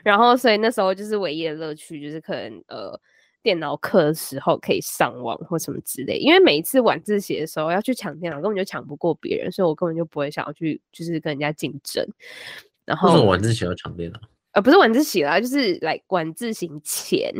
[0.03, 3.01] 然后，所以那时候就是唯一的乐趣，就是可能呃，
[3.43, 6.19] 电脑课的时候可以上网或什么之类。
[6.19, 12.07] 因为每一次晚自习的时候要去抢电脑，根本就抢不过别人，所以我根本就不会想要去，就是跟人家竞争。
[12.85, 14.21] 然后，为什么晚自习要抢电脑？
[14.53, 17.33] 呃，不是晚自习啦，就是来晚自习前。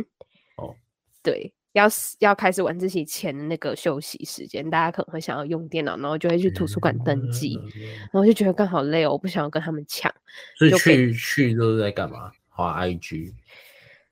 [0.57, 0.75] 哦，
[1.21, 1.53] 对。
[1.73, 1.87] 要
[2.19, 10.13] 要开始晚自习前的那个休息时间，大家可能会想要用电脑，然后就会去图书馆登记，嗯、然后就觉得刚好累哦，我不想要跟他们抢。
[10.55, 12.31] 所以去去都是在干嘛？
[12.47, 13.33] 滑 IG。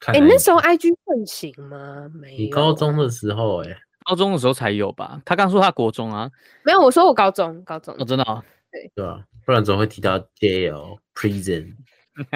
[0.08, 2.10] 哎、欸，那时候 IG 盛行吗？
[2.14, 2.38] 没有。
[2.40, 5.22] 你高中的时候、欸，哎，高中的时候才有吧？
[5.26, 6.30] 他刚说他国中啊，
[6.64, 7.96] 没有，我说我高中，高中。
[8.00, 8.44] 哦，真的啊？
[8.72, 11.76] 对对啊，不然怎么会提到 jail prison？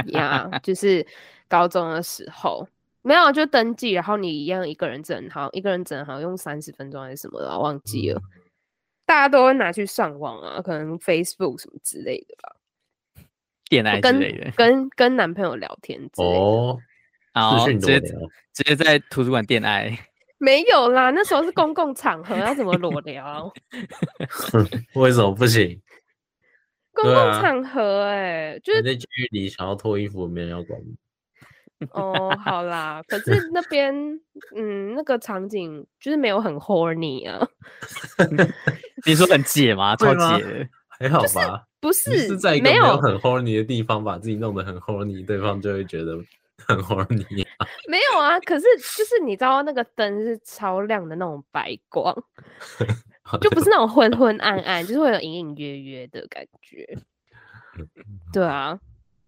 [0.07, 1.05] 呀， yeah, 就是
[1.47, 2.67] 高中的时候。
[3.01, 8.19] 没有，就登记，然后你一样一个人整好，一个人整好用三十分钟还是什么的，忘记了。
[8.19, 8.41] 嗯、
[9.05, 12.55] 大家都会拿去上网啊，可能 Facebook 什么之类的吧，
[13.69, 16.35] 恋爱之类的， 跟跟跟男朋友聊天之类的。
[16.35, 16.79] 哦，
[17.79, 19.97] 直接直接在图书馆恋爱？
[20.37, 23.51] 没有啦，那时候是公共场合，要怎么裸聊？
[24.95, 25.81] 为什么不行？
[26.93, 30.79] 公共场合、欸，哎、啊，就是在监狱里想要脱衣服，没人要管。
[31.91, 33.93] 哦，好啦，可是 那边，
[34.55, 37.45] 嗯，那个场景就是没有很 horny 啊。
[39.05, 39.95] 你说很解吗？
[39.95, 40.69] 超解，
[40.99, 41.65] 还好吧？
[41.81, 46.17] 不是，是在一个没有很 horny 的地方把自己弄得很 horny，对方就会觉得
[46.67, 47.67] 很 horny 啊。
[47.87, 48.65] 没有啊，可是
[48.97, 52.13] 就是你知道那个灯是超亮的那种白光，
[53.41, 56.97] 就不是那种昏昏暗暗，就是会有隐隐约约的感觉。
[58.33, 58.79] 对啊，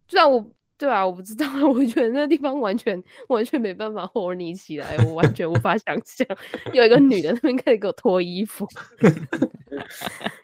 [0.08, 0.46] 虽然我。
[0.80, 6.28] 对啊，我不知道， 我觉得那地方完全完全没办法 horny 起来，我完全无法想象
[6.72, 8.68] 有一个女的那边可以给我脱衣服，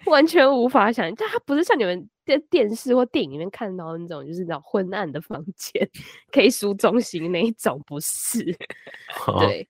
[0.07, 1.13] 完全无法想象。
[1.15, 5.89] 但她不是像你们在电视或电影里面看到的那种，就是那种昏暗的房间
[6.31, 8.43] ，K 书中心那一种，不是。
[9.39, 9.67] 对，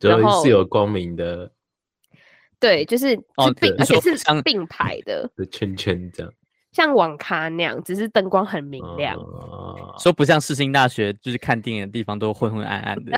[0.00, 1.50] 然后是有光明的，
[2.58, 3.18] 对，就是是
[3.60, 6.32] 并而且是并排的，的圈圈这样。
[6.72, 9.14] 像网咖那样，只是灯光很明亮。
[9.18, 13.12] 哦、说不像世新大学，就是看电影的地方都昏昏暗暗的，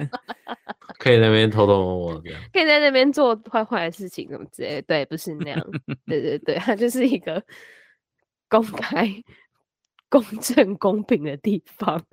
[0.98, 4.82] 可以在那边偷偷摸摸这样，可以在那边做坏坏的事情什么之类的。
[4.82, 5.66] 对，不是那样。
[6.04, 7.40] 对对对，它就是一个
[8.62, 9.08] 公开、
[10.08, 12.04] 公正、公平的地方。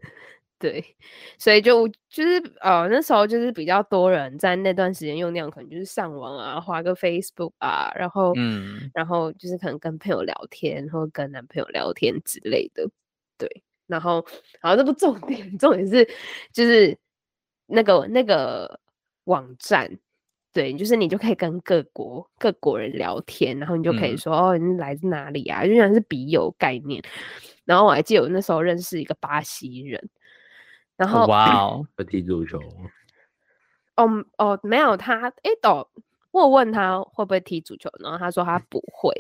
[0.58, 0.96] 对，
[1.40, 12.88] 所以就就是呃那时候就是比较多人在那段时间用那样，可能就是上网啊，滑个 Facebook 啊，然后嗯，然后就是可能跟朋友聊天，或跟男朋友聊天之类的。
[13.40, 14.24] 对，然后
[14.62, 16.08] 然后这不重点，重点是
[16.54, 16.96] 就是
[17.66, 18.80] 那个那个
[19.24, 19.98] 网站，
[20.54, 25.66] 对，就是你就可以跟各国各国人聊天，然后你就可以说、嗯、哦，你来自哪里啊？
[25.66, 27.02] 就像是笔友概念。
[27.64, 30.10] 然后我还记得我那时候认识一个巴西人。
[30.98, 32.60] 然后哇 哦，会踢足球？
[33.96, 35.88] 哦哦，没有他，哎，都
[36.32, 39.14] 我问他会不会踢足球，然后他说他不会，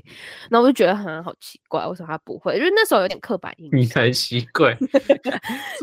[0.49, 2.57] 然后我就觉得很好奇怪，为什么他不会？
[2.57, 3.79] 因为那时候有点刻板印象。
[3.79, 4.89] 你才奇怪，对，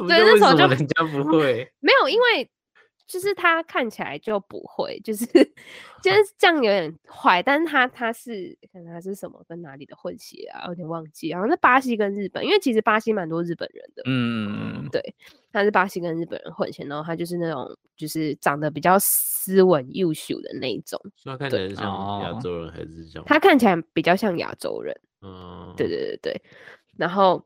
[0.08, 2.50] 那时候就人家不会， 没有，因为。
[3.09, 5.25] 就是他看起来就不会，就是
[6.05, 15.01] 就是这样有点坏，但是他他是可能他是什么跟哪里的混血啊，有点忘记，好像是巴西跟日本，因为其实巴西蛮多日本人的，嗯嗯对，
[15.51, 23.25] 他是巴西跟日本人混血，然后他就是那种就是长得比较斯文优秀的那一种，所以他看起来像亚洲人还是像？
[23.25, 26.42] 他看起来比较像亚洲人，嗯，对对对对，
[26.99, 27.42] 然后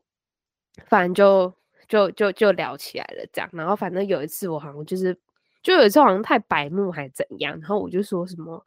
[0.87, 1.53] 反正就
[1.87, 5.17] 就就就聊起来了这样，然后反正有一次我好像就是。
[5.63, 8.63] 就有一次好像太白目还是怎样，然后我就说什么，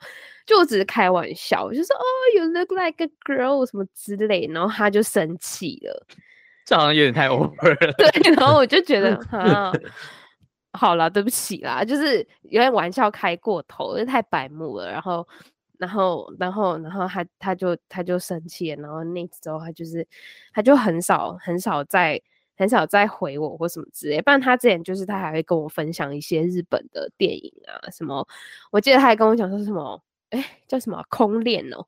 [0.47, 2.03] 就我只是开玩笑，我就说哦
[2.35, 6.07] ，you look like a girl 什么之类，然后他就生气了，
[6.65, 7.93] 这好像有点太 over 了。
[7.99, 9.71] 对，然后我就觉得 啊，
[10.73, 14.91] 好了，对不起啦，就是有点玩笑开过头，就太白目了。
[14.91, 15.29] 然后，
[15.79, 20.07] 然后，然后，然后他他就他就生气了，然后那次之后他就是
[20.55, 22.19] 他就很少很少在。
[22.57, 28.27] 很少再回我或什么之类，不然他之前就是他还会跟我分享一些日本的电影啊什么，
[28.71, 31.87] 我记得他还跟我讲说什么，哎、欸、叫什么空恋哦，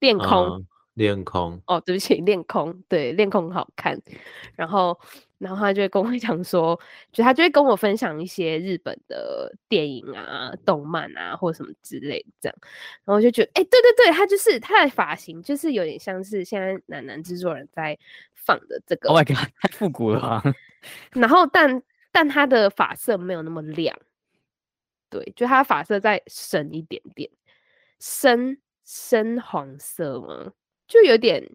[0.00, 3.96] 恋空，恋、嗯、空哦，对不起，恋空，对，恋空很好看，
[4.56, 4.98] 然后
[5.38, 6.78] 然后他就会跟我 讲说，
[7.12, 12.56] 就他就会跟我分享一些日本的电影啊、动漫啊或什么之类的这样，
[13.04, 17.96] 然后我就觉得，哎、欸，对对对，他就是他的发型就是有点像是现在男男制作人在。
[18.44, 20.42] 放的这个，Oh my god，太复古了啊！
[21.12, 23.96] 然后但，但但他的发色没有那么亮，
[25.08, 27.30] 对，就他发色再深一点点，
[28.00, 30.52] 深深黄色嘛，
[30.86, 31.48] 就有点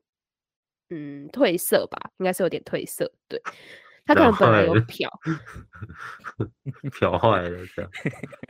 [0.90, 3.12] 嗯褪色吧，应该是有点褪色。
[3.28, 3.42] 对，
[4.06, 5.10] 他可能本来有漂，
[6.92, 7.92] 漂坏了这样，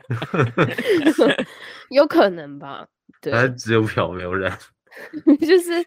[1.90, 2.86] 有可能吧？
[3.20, 4.56] 对， 他只有漂没有染。
[5.40, 5.82] 就是，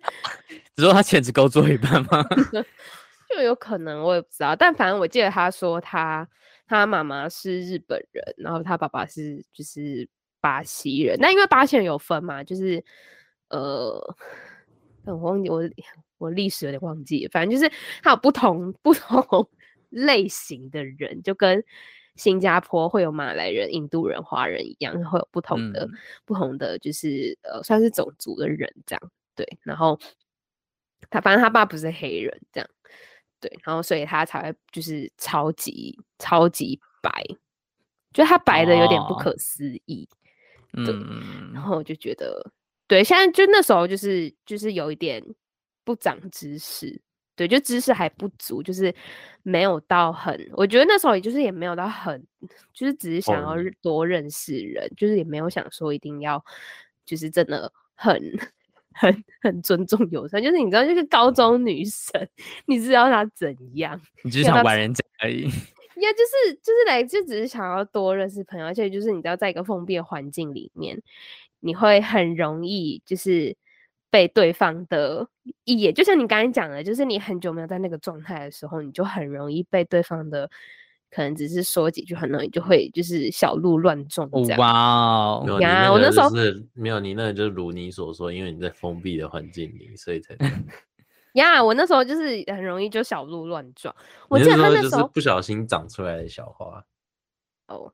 [0.76, 2.24] 只说他钱只够做一半吗？
[3.30, 4.56] 就有可能，我也不知道。
[4.56, 6.28] 但反正我记得他说他
[6.68, 10.08] 他妈妈是日本人，然后他爸爸是就是
[10.40, 11.18] 巴西人。
[11.20, 12.84] 那因为巴西人有分嘛，就是
[13.50, 14.16] 呃，
[15.06, 15.62] 我忘记我
[16.18, 17.72] 我历史有点忘记，反正就是
[18.04, 19.50] 他有不同不同
[19.90, 21.64] 类型的人，就跟。
[22.16, 25.92] 新加坡会有马来人、印度人、华人一样，会有不同的、嗯、
[26.26, 29.12] 不同的，就是呃，算是种族的人这样。
[29.36, 29.98] 对，然后
[31.10, 32.70] 他反正他爸不是黑人这样，
[33.40, 37.12] 对，然后所以他才会就是超级超级白，
[38.14, 40.08] 就他白的有点不可思议。
[40.74, 42.52] 哦、对、嗯，然后我就觉得，
[42.88, 45.24] 对，现在就那时候就是就是有一点
[45.84, 47.02] 不长知识。
[47.36, 48.94] 对，就知识还不足，就是
[49.44, 52.24] 没有到很，我觉得那时候也就是也没有到很，
[52.74, 56.44] 就是只是想要多认识人，哦、就是也没有想说一定要，
[57.06, 58.22] 就是真的很
[58.94, 62.28] 很很尊重友善，就是你知道，就是高中女生，
[62.66, 64.00] 你知道她怎样？
[64.24, 65.46] 你只是想玩人家而已。
[66.02, 66.20] 呀，就
[66.50, 71.00] 是就是来，就只是想要多认识朋友，而且就是你知道，在一个封闭的环境里面，
[71.60, 73.56] 你会很容易就是
[74.12, 75.28] 被对方的
[75.64, 80.48] 一眼，就像你刚才讲的，就是你很久没有在那个状态的时候，你就很容易被对方的
[81.10, 84.60] 可能只是说几句，很容易就会就是小鹿乱撞这样。
[84.60, 90.36] 哇哦呀，我那时候是没有你那个，就是如你所说，因为你在封闭的环境里，所以才。
[91.36, 93.96] 呀，yeah, 我那时候就是很容易就小鹿乱撞。
[94.28, 96.84] 我记得他那时候不小心长出来的小花。
[97.68, 97.94] 哦，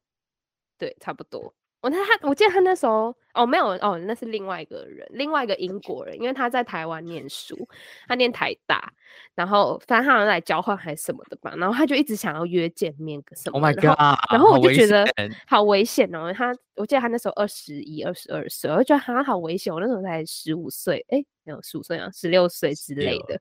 [0.79, 1.53] 对，差不多。
[1.87, 7.67] 我他他，我记得他那时候哦，没有哦，那是另外一个人，另外一个英国人，因为他在台湾念书，
[8.07, 8.91] 他念台大，
[9.35, 13.57] 然后反正他好像来交换还是什么的吧，然后他就一直想要约见面个什么。
[13.57, 13.97] Oh my god！
[14.31, 15.07] 然后我就觉得
[15.47, 16.33] 好危险哦。
[16.33, 19.73] 他我记得他那时候二十一、二十二岁，我就觉得他好危险。
[19.73, 23.39] 我那时候才十五岁，哎，没有十五岁啊，十六岁之类的。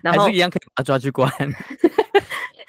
[0.00, 1.28] 然后一样可以把他抓去关。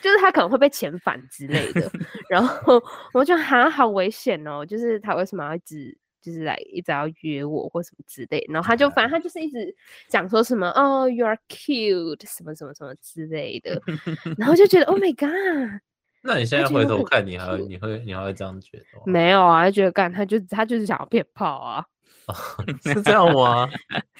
[0.04, 1.89] 就是他可能会被遣返之类的，
[2.30, 2.84] 然后
[3.14, 9.74] 我就觉得好危险哦，就是他为什么要一直就是来一直要约我或什么之类，然后他就反正他就是一直
[10.10, 13.82] 讲说什么哦，you are cute 什么什么什么之类的，
[14.38, 15.82] 然后就觉得 Oh my god！
[16.22, 19.04] 那你现在回头看你还会你会你还会这样觉得吗？
[19.06, 21.86] 没有啊，就觉得干他就他就是想要骗炮啊，
[22.84, 23.70] 是这样吗？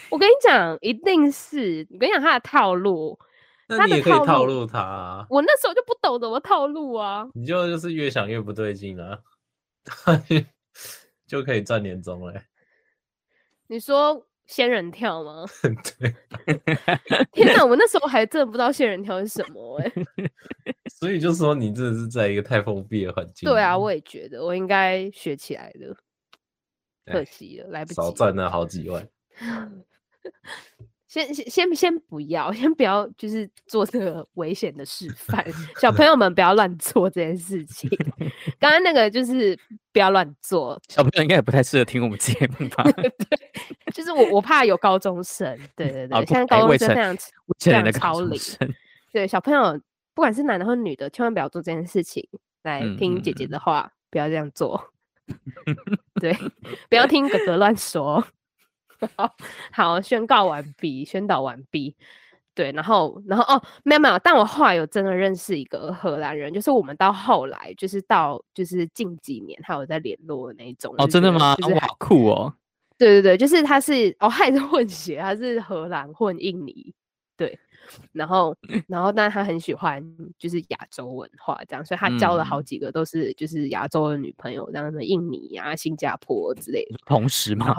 [0.10, 3.20] 我跟你讲，一定是我跟你讲他的套路。
[3.78, 5.28] 那你也可以套路他啊！
[5.30, 7.28] 我那时候就不懂怎么套路啊！
[7.34, 9.20] 你就就是越想越不对劲啊，
[11.28, 12.42] 就可以赚年终了。
[13.68, 15.46] 你说仙人跳吗？
[16.00, 16.16] 对。
[17.34, 19.92] 天哪，我那时候还真的不知道仙人跳是什么哎。
[21.00, 23.50] 所以就说你真的是在一个太封闭的环境。
[23.50, 25.96] 对啊，我也觉得我应该学起来的，
[27.06, 27.96] 可惜了，来不及。
[27.96, 29.08] 少赚了好几万。
[31.14, 35.46] 先先先先不要，先不要， 就是做这个危险的示 范。
[35.80, 37.88] 小朋友们不要乱做这件事情。
[38.60, 39.56] 刚刚那个就是
[39.92, 42.84] 不要乱做，小朋友应该也不太适合听我们节目吧？
[42.98, 43.12] 对，
[43.94, 47.18] 就是我我怕有高中生，对对对，现在高中生这样
[47.60, 48.40] 这样超龄。
[49.12, 49.80] 对，小朋友
[50.16, 52.28] 不管是男的或女的，千万不要做这件事情。
[52.64, 54.84] 来听姐姐的话，不要这样做。
[56.20, 56.34] 对，
[56.90, 58.26] 不要听哥哥乱说。
[59.72, 61.96] 好，宣告完毕，宣导完毕。
[62.56, 70.94] 对，然后，然后哦，没有没有，但我后来有真的认识一个荷兰人，就是我们到后来，就是到就是近几年，他有在联络的那一种。
[71.00, 71.56] 哦，真的吗？
[71.56, 72.54] 就是、哇，酷哦！
[72.96, 76.94] 对对对，就是他是哦，他也是混血，他是荷兰混印尼。
[77.36, 77.58] 对，
[78.12, 78.56] 然后，
[78.88, 80.00] 然后，但他很喜欢
[80.38, 86.98] 就是亚洲文化这样，所以他交了好几个都是就是亚洲的女朋友，这样的印尼啊、新加坡之类的。
[87.08, 87.76] 同时吗？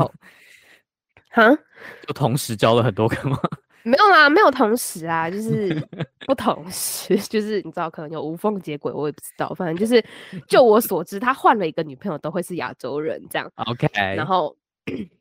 [1.35, 1.59] 哈，
[2.07, 3.39] 就同时交了很多个吗？
[3.83, 5.75] 没有啦，没有同时啊，就是
[6.27, 9.53] 不同时， 就是你知道，可能有无缝接轨，我也不知道。
[9.53, 10.03] 反正就是，
[10.49, 13.51] 就我所知，他换了一个女朋友都会是亚洲人这样。
[13.57, 14.57] OK，然后，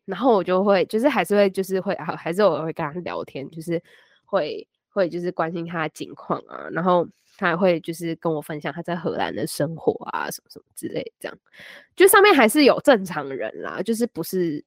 [0.05, 3.81] 然后我就会，就是还是会，就是会，还是我会跟他聊天，就是
[4.23, 7.05] 会会就是关心他的近况啊，然后
[7.37, 11.37] 他还会就是跟我分享他在荷兰的生活啊，什么什么之类，这样。
[11.97, 14.63] 就上面还是有正常人啦，就是不是。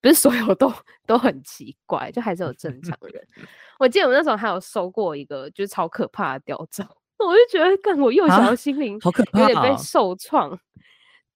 [0.00, 0.72] 不是所有都
[1.06, 3.28] 都很奇怪，就还是有正常人。
[3.78, 6.84] 我记得我那时候还有收过一个就是超可怕的吊照，
[7.18, 10.50] 我就觉得，干我幼小的心灵好可怕，有点被受创。
[10.50, 10.58] 啊、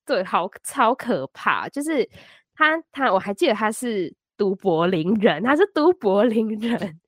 [0.04, 1.68] 对，好超可怕。
[1.68, 2.08] 就是
[2.54, 7.00] 他他，我还记得他是都柏林人，他是都柏林人。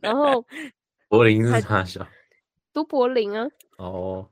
[0.00, 0.44] 然后
[1.08, 2.06] 柏林是啥小？
[2.72, 3.48] 都柏林啊。
[3.78, 4.28] 哦。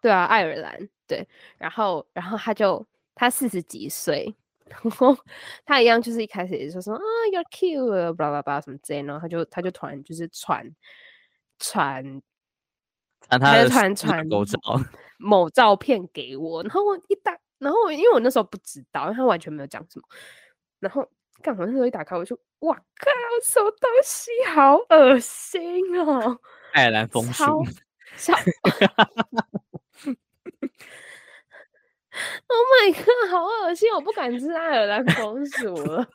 [0.00, 0.88] 对啊，爱尔兰。
[1.06, 1.26] 对，
[1.58, 4.34] 然后然后他就他四十几岁。
[4.66, 5.16] 然后
[5.64, 7.00] 他一样，就是一开始也说说啊
[7.32, 10.66] ，you're cute，blah blah blah 什么之类，然后他就他就突然就是传
[11.58, 12.22] 传，
[13.28, 14.58] 他就突然传某照
[15.18, 20.04] 某照片给我，然后我一打，然后因为我那时候不知道，因为他完全没有讲什么，
[20.80, 21.06] 然后
[21.42, 23.10] 干嘛那时候一打开，我就哇靠，
[23.44, 26.38] 什么东西好恶心哦，
[26.72, 27.44] 爱尔兰风俗，
[28.16, 28.44] 超 Oh
[32.46, 33.92] Oh my god，好恶心！
[33.92, 36.06] 我不敢吃爱尔兰红薯了。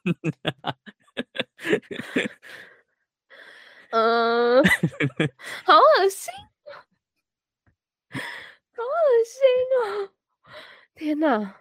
[3.91, 4.63] 嗯，
[5.65, 6.33] 好恶心，
[8.11, 9.41] 好恶心
[9.83, 10.09] 哦！
[10.95, 11.55] 天哪，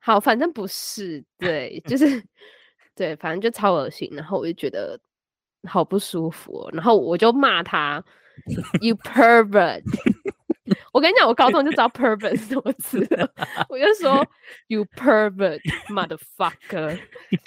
[0.00, 2.22] 好，反正不是，对，就是
[2.94, 4.08] 对，反正就超恶心。
[4.12, 5.00] 然后我就觉得
[5.64, 8.04] 好不舒服，然后我就骂他，
[8.80, 9.82] You pervert。
[10.98, 13.30] 我跟你讲，我高中就知道 pervert 是什么词了。
[13.68, 14.26] 我就说
[14.66, 16.98] you pervert motherfucker，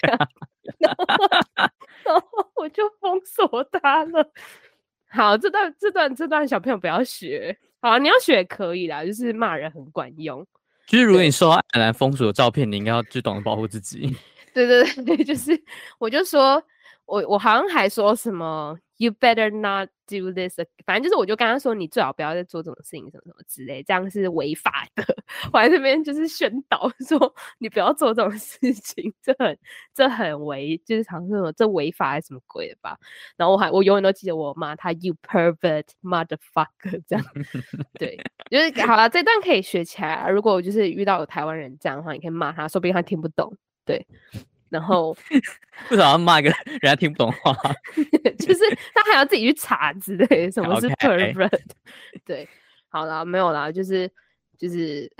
[0.80, 4.26] 然后我就封锁他了。
[5.10, 10.46] 好，这段这段这段小朋友不要学，好，你要学也可以啦，就是骂人很管用。
[10.86, 14.16] 就是如果你收到爱尔兰风俗的照片，你应该要就懂得保护自己。
[14.54, 15.62] 对对对，就是
[15.98, 16.62] 我就说。
[17.04, 19.88] 我我好像还说什么，You better not
[20.20, 25.04] do this，反正就是我就跟他说，你最好不要再做这种事情，什么什么之类，这样是违法的。
[25.52, 29.58] 我在这边就是宣导说，你不要做这种事情，这很
[29.94, 32.96] 这很违，就是常说什么这违法还是什么鬼的吧。
[33.36, 37.24] 然后我还我永远都记得我骂他 You pervert motherfucker 这样，
[37.94, 38.18] 对，
[38.50, 40.28] 就是好了，这段可以学起来。
[40.28, 44.06] 如果我就是遇到有台湾人这样的话，你可以骂他，说不定他听不懂，对。
[44.72, 47.52] 然后 为什么要骂一个人家听不懂话？
[48.38, 48.60] 就是
[48.94, 51.48] 他还要自己去查之类，什么是 pervert？
[51.52, 51.60] Okay.
[52.24, 52.48] 对，
[52.88, 54.10] 好啦，没有啦，就是
[54.58, 55.10] 就是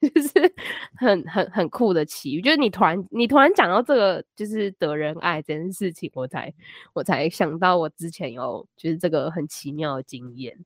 [0.00, 0.54] 就是
[0.96, 2.40] 很很很酷的奇遇。
[2.42, 6.52] 就是你突然你突然讲到这个，就是得人爱这件事情，我才
[6.92, 10.56] 我才想到我之前有就是这个很奇妙的经验。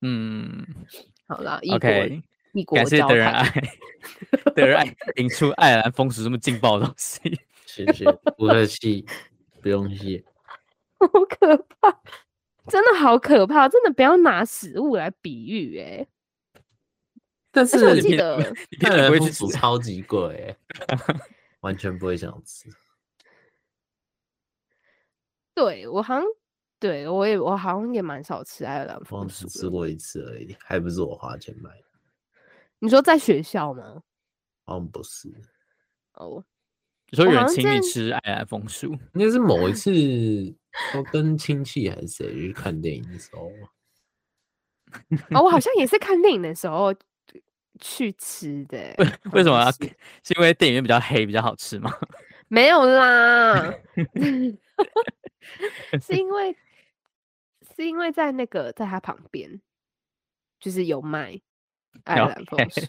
[0.00, 0.66] 嗯，
[1.28, 2.22] 好啦，OK，
[2.52, 3.48] 异国感谢得人爱，
[4.54, 7.40] 得人爱引出爱尔兰风俗这么劲爆的东西。
[7.72, 8.04] 谢谢，
[8.36, 9.06] 不客气，
[9.62, 10.22] 不用谢。
[11.00, 12.02] 好可怕，
[12.68, 16.08] 真的好可怕，真的不要拿食物来比喻哎、欸。
[17.50, 18.36] 但是我记得，
[18.82, 20.56] 爱尔兰风俗超 级贵
[20.86, 20.96] 哎，
[21.60, 22.68] 完全不会想吃。
[25.54, 26.24] 对我好像，
[26.78, 31.84] 对我也我好像也蛮少吃爱尔兰风俗，只吃过一次而已，还不是我花钱买的。
[32.78, 34.02] 你说在学校吗？
[34.64, 35.28] 好像不是。
[36.14, 36.44] 哦。
[37.12, 39.92] 你说有人请你吃爱尔兰风俗，应该是某一次
[40.96, 43.52] 我跟亲戚还是谁去看电影的时候。
[45.30, 46.94] 哦，我好像也是看电影的时候
[47.78, 48.78] 去吃的。
[48.96, 49.70] 为为什么要？
[49.70, 49.84] 是
[50.34, 51.92] 因为电影院比较黑，比较好吃吗？
[52.48, 53.60] 没有啦，
[56.00, 56.56] 是因为
[57.76, 59.60] 是因为在那个在他旁边，
[60.58, 61.38] 就是有卖
[62.04, 62.80] 爱尔兰风俗。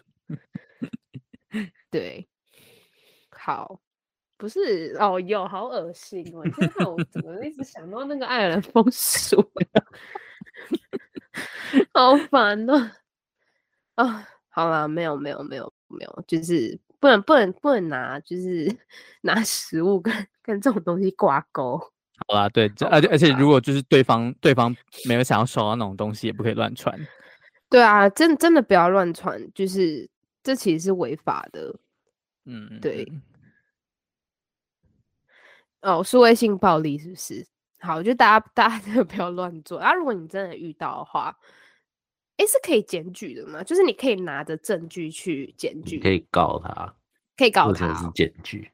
[1.92, 2.26] 对，
[3.30, 3.82] 好。
[4.44, 6.44] 不是哦，有好恶心哦！
[6.44, 9.42] 你看我怎么一直想到那个爱尔兰风俗，
[11.94, 12.92] 好烦哦！
[13.96, 18.70] 啊、哦，好了，没有没有没有没有，就是不能不能不能拿，就是
[19.24, 21.78] 拿食物跟跟这种东西挂钩。
[22.28, 24.76] 好啦，对，而且而且如果就是对方对方
[25.08, 27.00] 没有想要收到那种东西，也不可以乱传。
[27.72, 30.10] 对啊，真真的不要乱传，就是
[30.44, 31.74] 这其实是违法的。
[32.44, 33.10] 嗯，对。
[35.84, 37.46] 哦，数位性暴力是不是？
[37.80, 39.94] 好，就大家大家真的不要乱做啊！
[39.94, 41.38] 如果你真的遇到的话，
[42.38, 43.62] 诶，是可以检举的吗？
[43.62, 46.96] 就是你可以拿着证据去检举，可以告他，
[47.36, 48.72] 可以告他，是检举，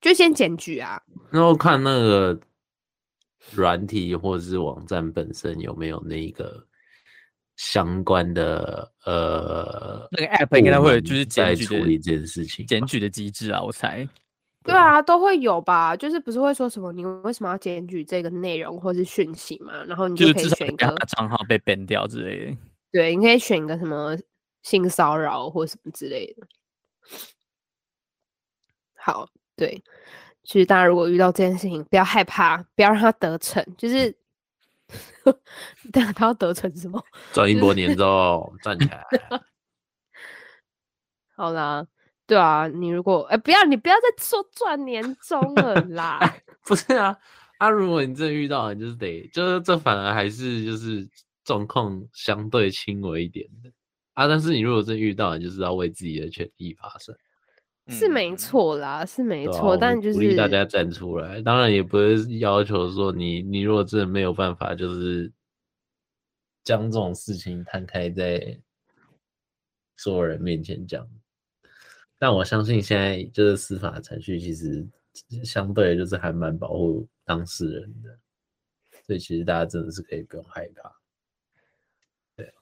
[0.00, 1.00] 就先检举啊。
[1.30, 2.40] 然后看那个
[3.52, 6.66] 软体或者是网站本身有没有那个
[7.54, 14.04] 相关的呃，那个 app 应该会有就是检举处理这件事情，检举的机制啊，我猜。
[14.68, 19.82] 对啊，都会有吧，就是不是会说什么你为什么要检举这个内容或是讯息嘛？
[19.84, 22.56] 然后你就可以选一个账号被 ban 掉之类的。
[22.92, 24.14] 对，你可以选一个什么
[24.62, 26.46] 性骚扰或什么之类的。
[28.94, 29.82] 好，对，
[30.42, 34.14] 其实大家如果遇到这件事情，不要害怕，不要让他得逞，就是，
[35.90, 37.02] 但他要得逞什么？
[37.32, 39.02] 赚一波年终，站起来。
[41.34, 41.86] 好啦。
[42.28, 46.20] 对啊，你如果哎、欸，不要，你不要再说赚年终了 啦。
[46.66, 47.16] 不是啊，
[47.56, 51.08] 啊，如果你真的遇到，你就是得，就是这反而还是就是
[51.42, 53.72] 状况相对轻微一点的
[54.12, 54.28] 啊。
[54.28, 57.16] 但是你如果真遇到，你就是要为自己的权益发声，
[57.88, 59.72] 是没错啦，是没错。
[59.72, 65.32] 啊、但就是鼓励大家站出来，当然也不是要求说你，你如果真的没有办法，就是
[66.62, 68.60] 将这种事情摊开在
[69.96, 71.08] 所有人面前讲。
[72.18, 74.84] 但我相信现在就是司法程序，其实
[75.44, 78.18] 相对就是还蛮保护当事人的，
[79.06, 80.92] 所以其实大家真的是可以不用害怕。
[82.36, 82.52] 对，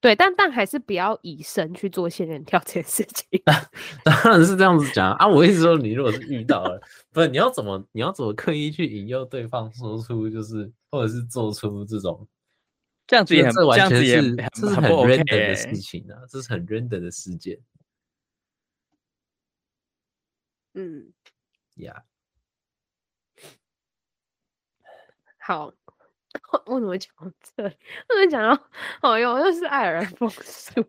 [0.00, 3.26] 对，但但还是不要以身去做仙人跳这件事情。
[4.04, 5.26] 当然是这样子讲啊！
[5.26, 6.80] 我意思说，你如果是遇到了，
[7.12, 12.26] 不是你要怎么你要怎么刻意去引诱对方说出，就是或者是做出这种。
[13.08, 17.58] 这样子也很，这完全是这，这是很 random 的事情啊，这是很 random 的事件。
[20.74, 21.10] 嗯，
[21.76, 22.04] 呀、
[23.34, 23.42] yeah.，
[25.38, 25.72] 好，
[26.66, 27.10] 我怎么讲
[27.56, 27.64] 这？
[27.64, 28.70] 为什么讲到？
[29.00, 30.84] 哦哟，又是爱尔兰风俗，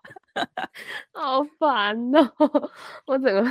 [1.14, 2.70] 好烦哦！
[3.06, 3.42] 我整个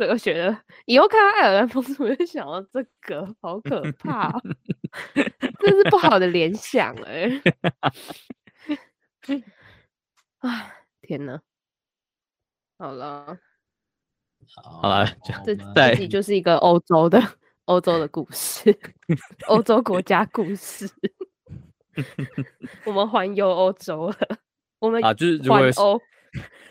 [0.00, 4.32] 整个觉得，以后看到爱尔兰风俗，我就想到这个，好可怕。
[5.58, 7.28] 这是不好的联想哎、
[9.28, 9.44] 欸。
[10.40, 10.72] 啊，
[11.02, 11.38] 天哪！
[12.78, 13.38] 好了，
[14.80, 15.06] 好了，
[15.44, 17.22] 这自己就是一个欧洲的
[17.66, 18.74] 欧洲的故事，
[19.48, 20.90] 欧洲国家故事。
[22.86, 24.16] 我们环游欧洲了，
[24.78, 25.70] 我们啊，就是如果有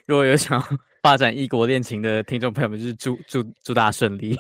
[0.07, 0.59] 如果有想
[1.02, 4.38] 发展异国恋情的听众朋友们，就是祝祝祝大家顺利。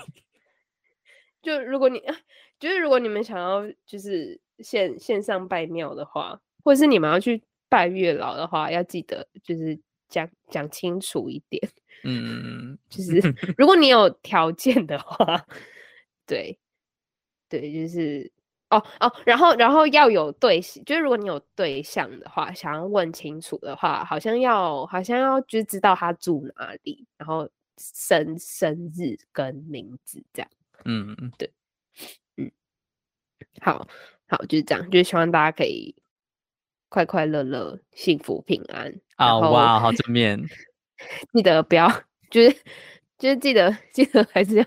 [1.41, 2.01] 就如果你
[2.59, 11.61] 就是如果你们想要就是线线上拜庙的话，或者是你们要去拜月老的话，要记得就是讲讲清楚一点。
[12.03, 13.21] 嗯，就是
[13.57, 15.45] 如果你有条件的话，
[16.25, 16.59] 对
[17.47, 18.31] 对，就是。
[18.69, 30.49] 哦哦，然后然后要有对，就是如果你有对象的话，想要问清楚的话，好像要好像要就知道他住哪里，然后生生日跟名字这样。
[30.85, 31.51] 嗯嗯，对，
[32.37, 32.51] 嗯，
[33.59, 33.87] 好
[34.27, 35.95] 好就是这样，就是希望大家可以
[36.89, 38.93] 快快乐乐、幸福平安。
[39.15, 40.39] 啊哇，好正面，
[41.33, 41.89] 记得不要，
[42.29, 42.55] 就是
[43.17, 44.65] 就是记得记得还是要。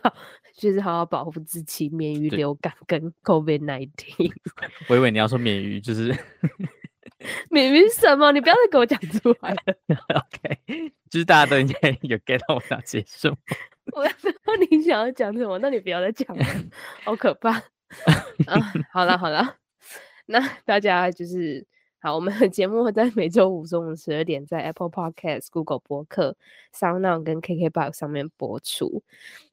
[0.62, 4.32] 就是好好保护自己，免于流感跟 COVID nineteen。
[4.88, 6.16] 我以为你要说免于，就是
[7.50, 8.30] 免于什么？
[8.30, 9.60] 你不要再给我讲出来了。
[10.14, 13.36] OK，就是大家都应该有 get 到我要结束。
[13.92, 16.44] 我要知道你想要讲什么，那你不要再讲了，
[17.02, 17.50] 好可怕。
[18.46, 19.56] 啊，好了好了，
[20.26, 21.66] 那大家就是
[22.00, 26.36] 好，我们的节目会在每周五中午十二点在 Apple Podcast、Google 博客、
[26.72, 29.02] SoundOn 跟 KKBox 上面播出。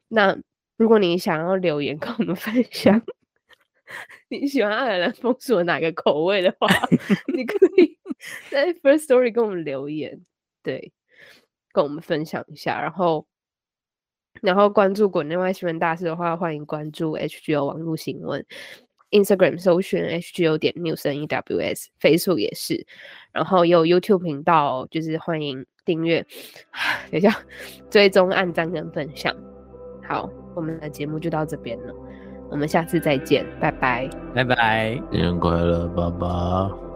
[0.08, 0.38] 那
[0.80, 3.02] 如果你想要留言跟我们分享
[4.30, 6.68] 你喜欢爱尔兰风俗的哪个口味的话，
[7.36, 7.98] 你可以
[8.50, 10.22] 在 First Story 跟我们留言，
[10.64, 10.94] 对，
[11.74, 12.82] 跟我们分享一下。
[12.82, 13.28] 然后，
[14.42, 18.46] 然后关注国内外新闻大事的话，欢迎关注 HGO 网络新闻
[19.12, 22.88] ，Instagram 搜寻 HGO 点 News NEWS，Facebook 也是。
[23.34, 26.26] 然后有 YouTube 频道，就是欢迎订阅。
[27.12, 27.36] 等一下，
[27.92, 29.36] 追踪、按赞跟分享。
[30.08, 30.39] 好。
[30.56, 31.94] 我们的节目就到这边了，
[32.50, 36.89] 我们下次再见，拜拜，拜拜，新年快乐，爸爸。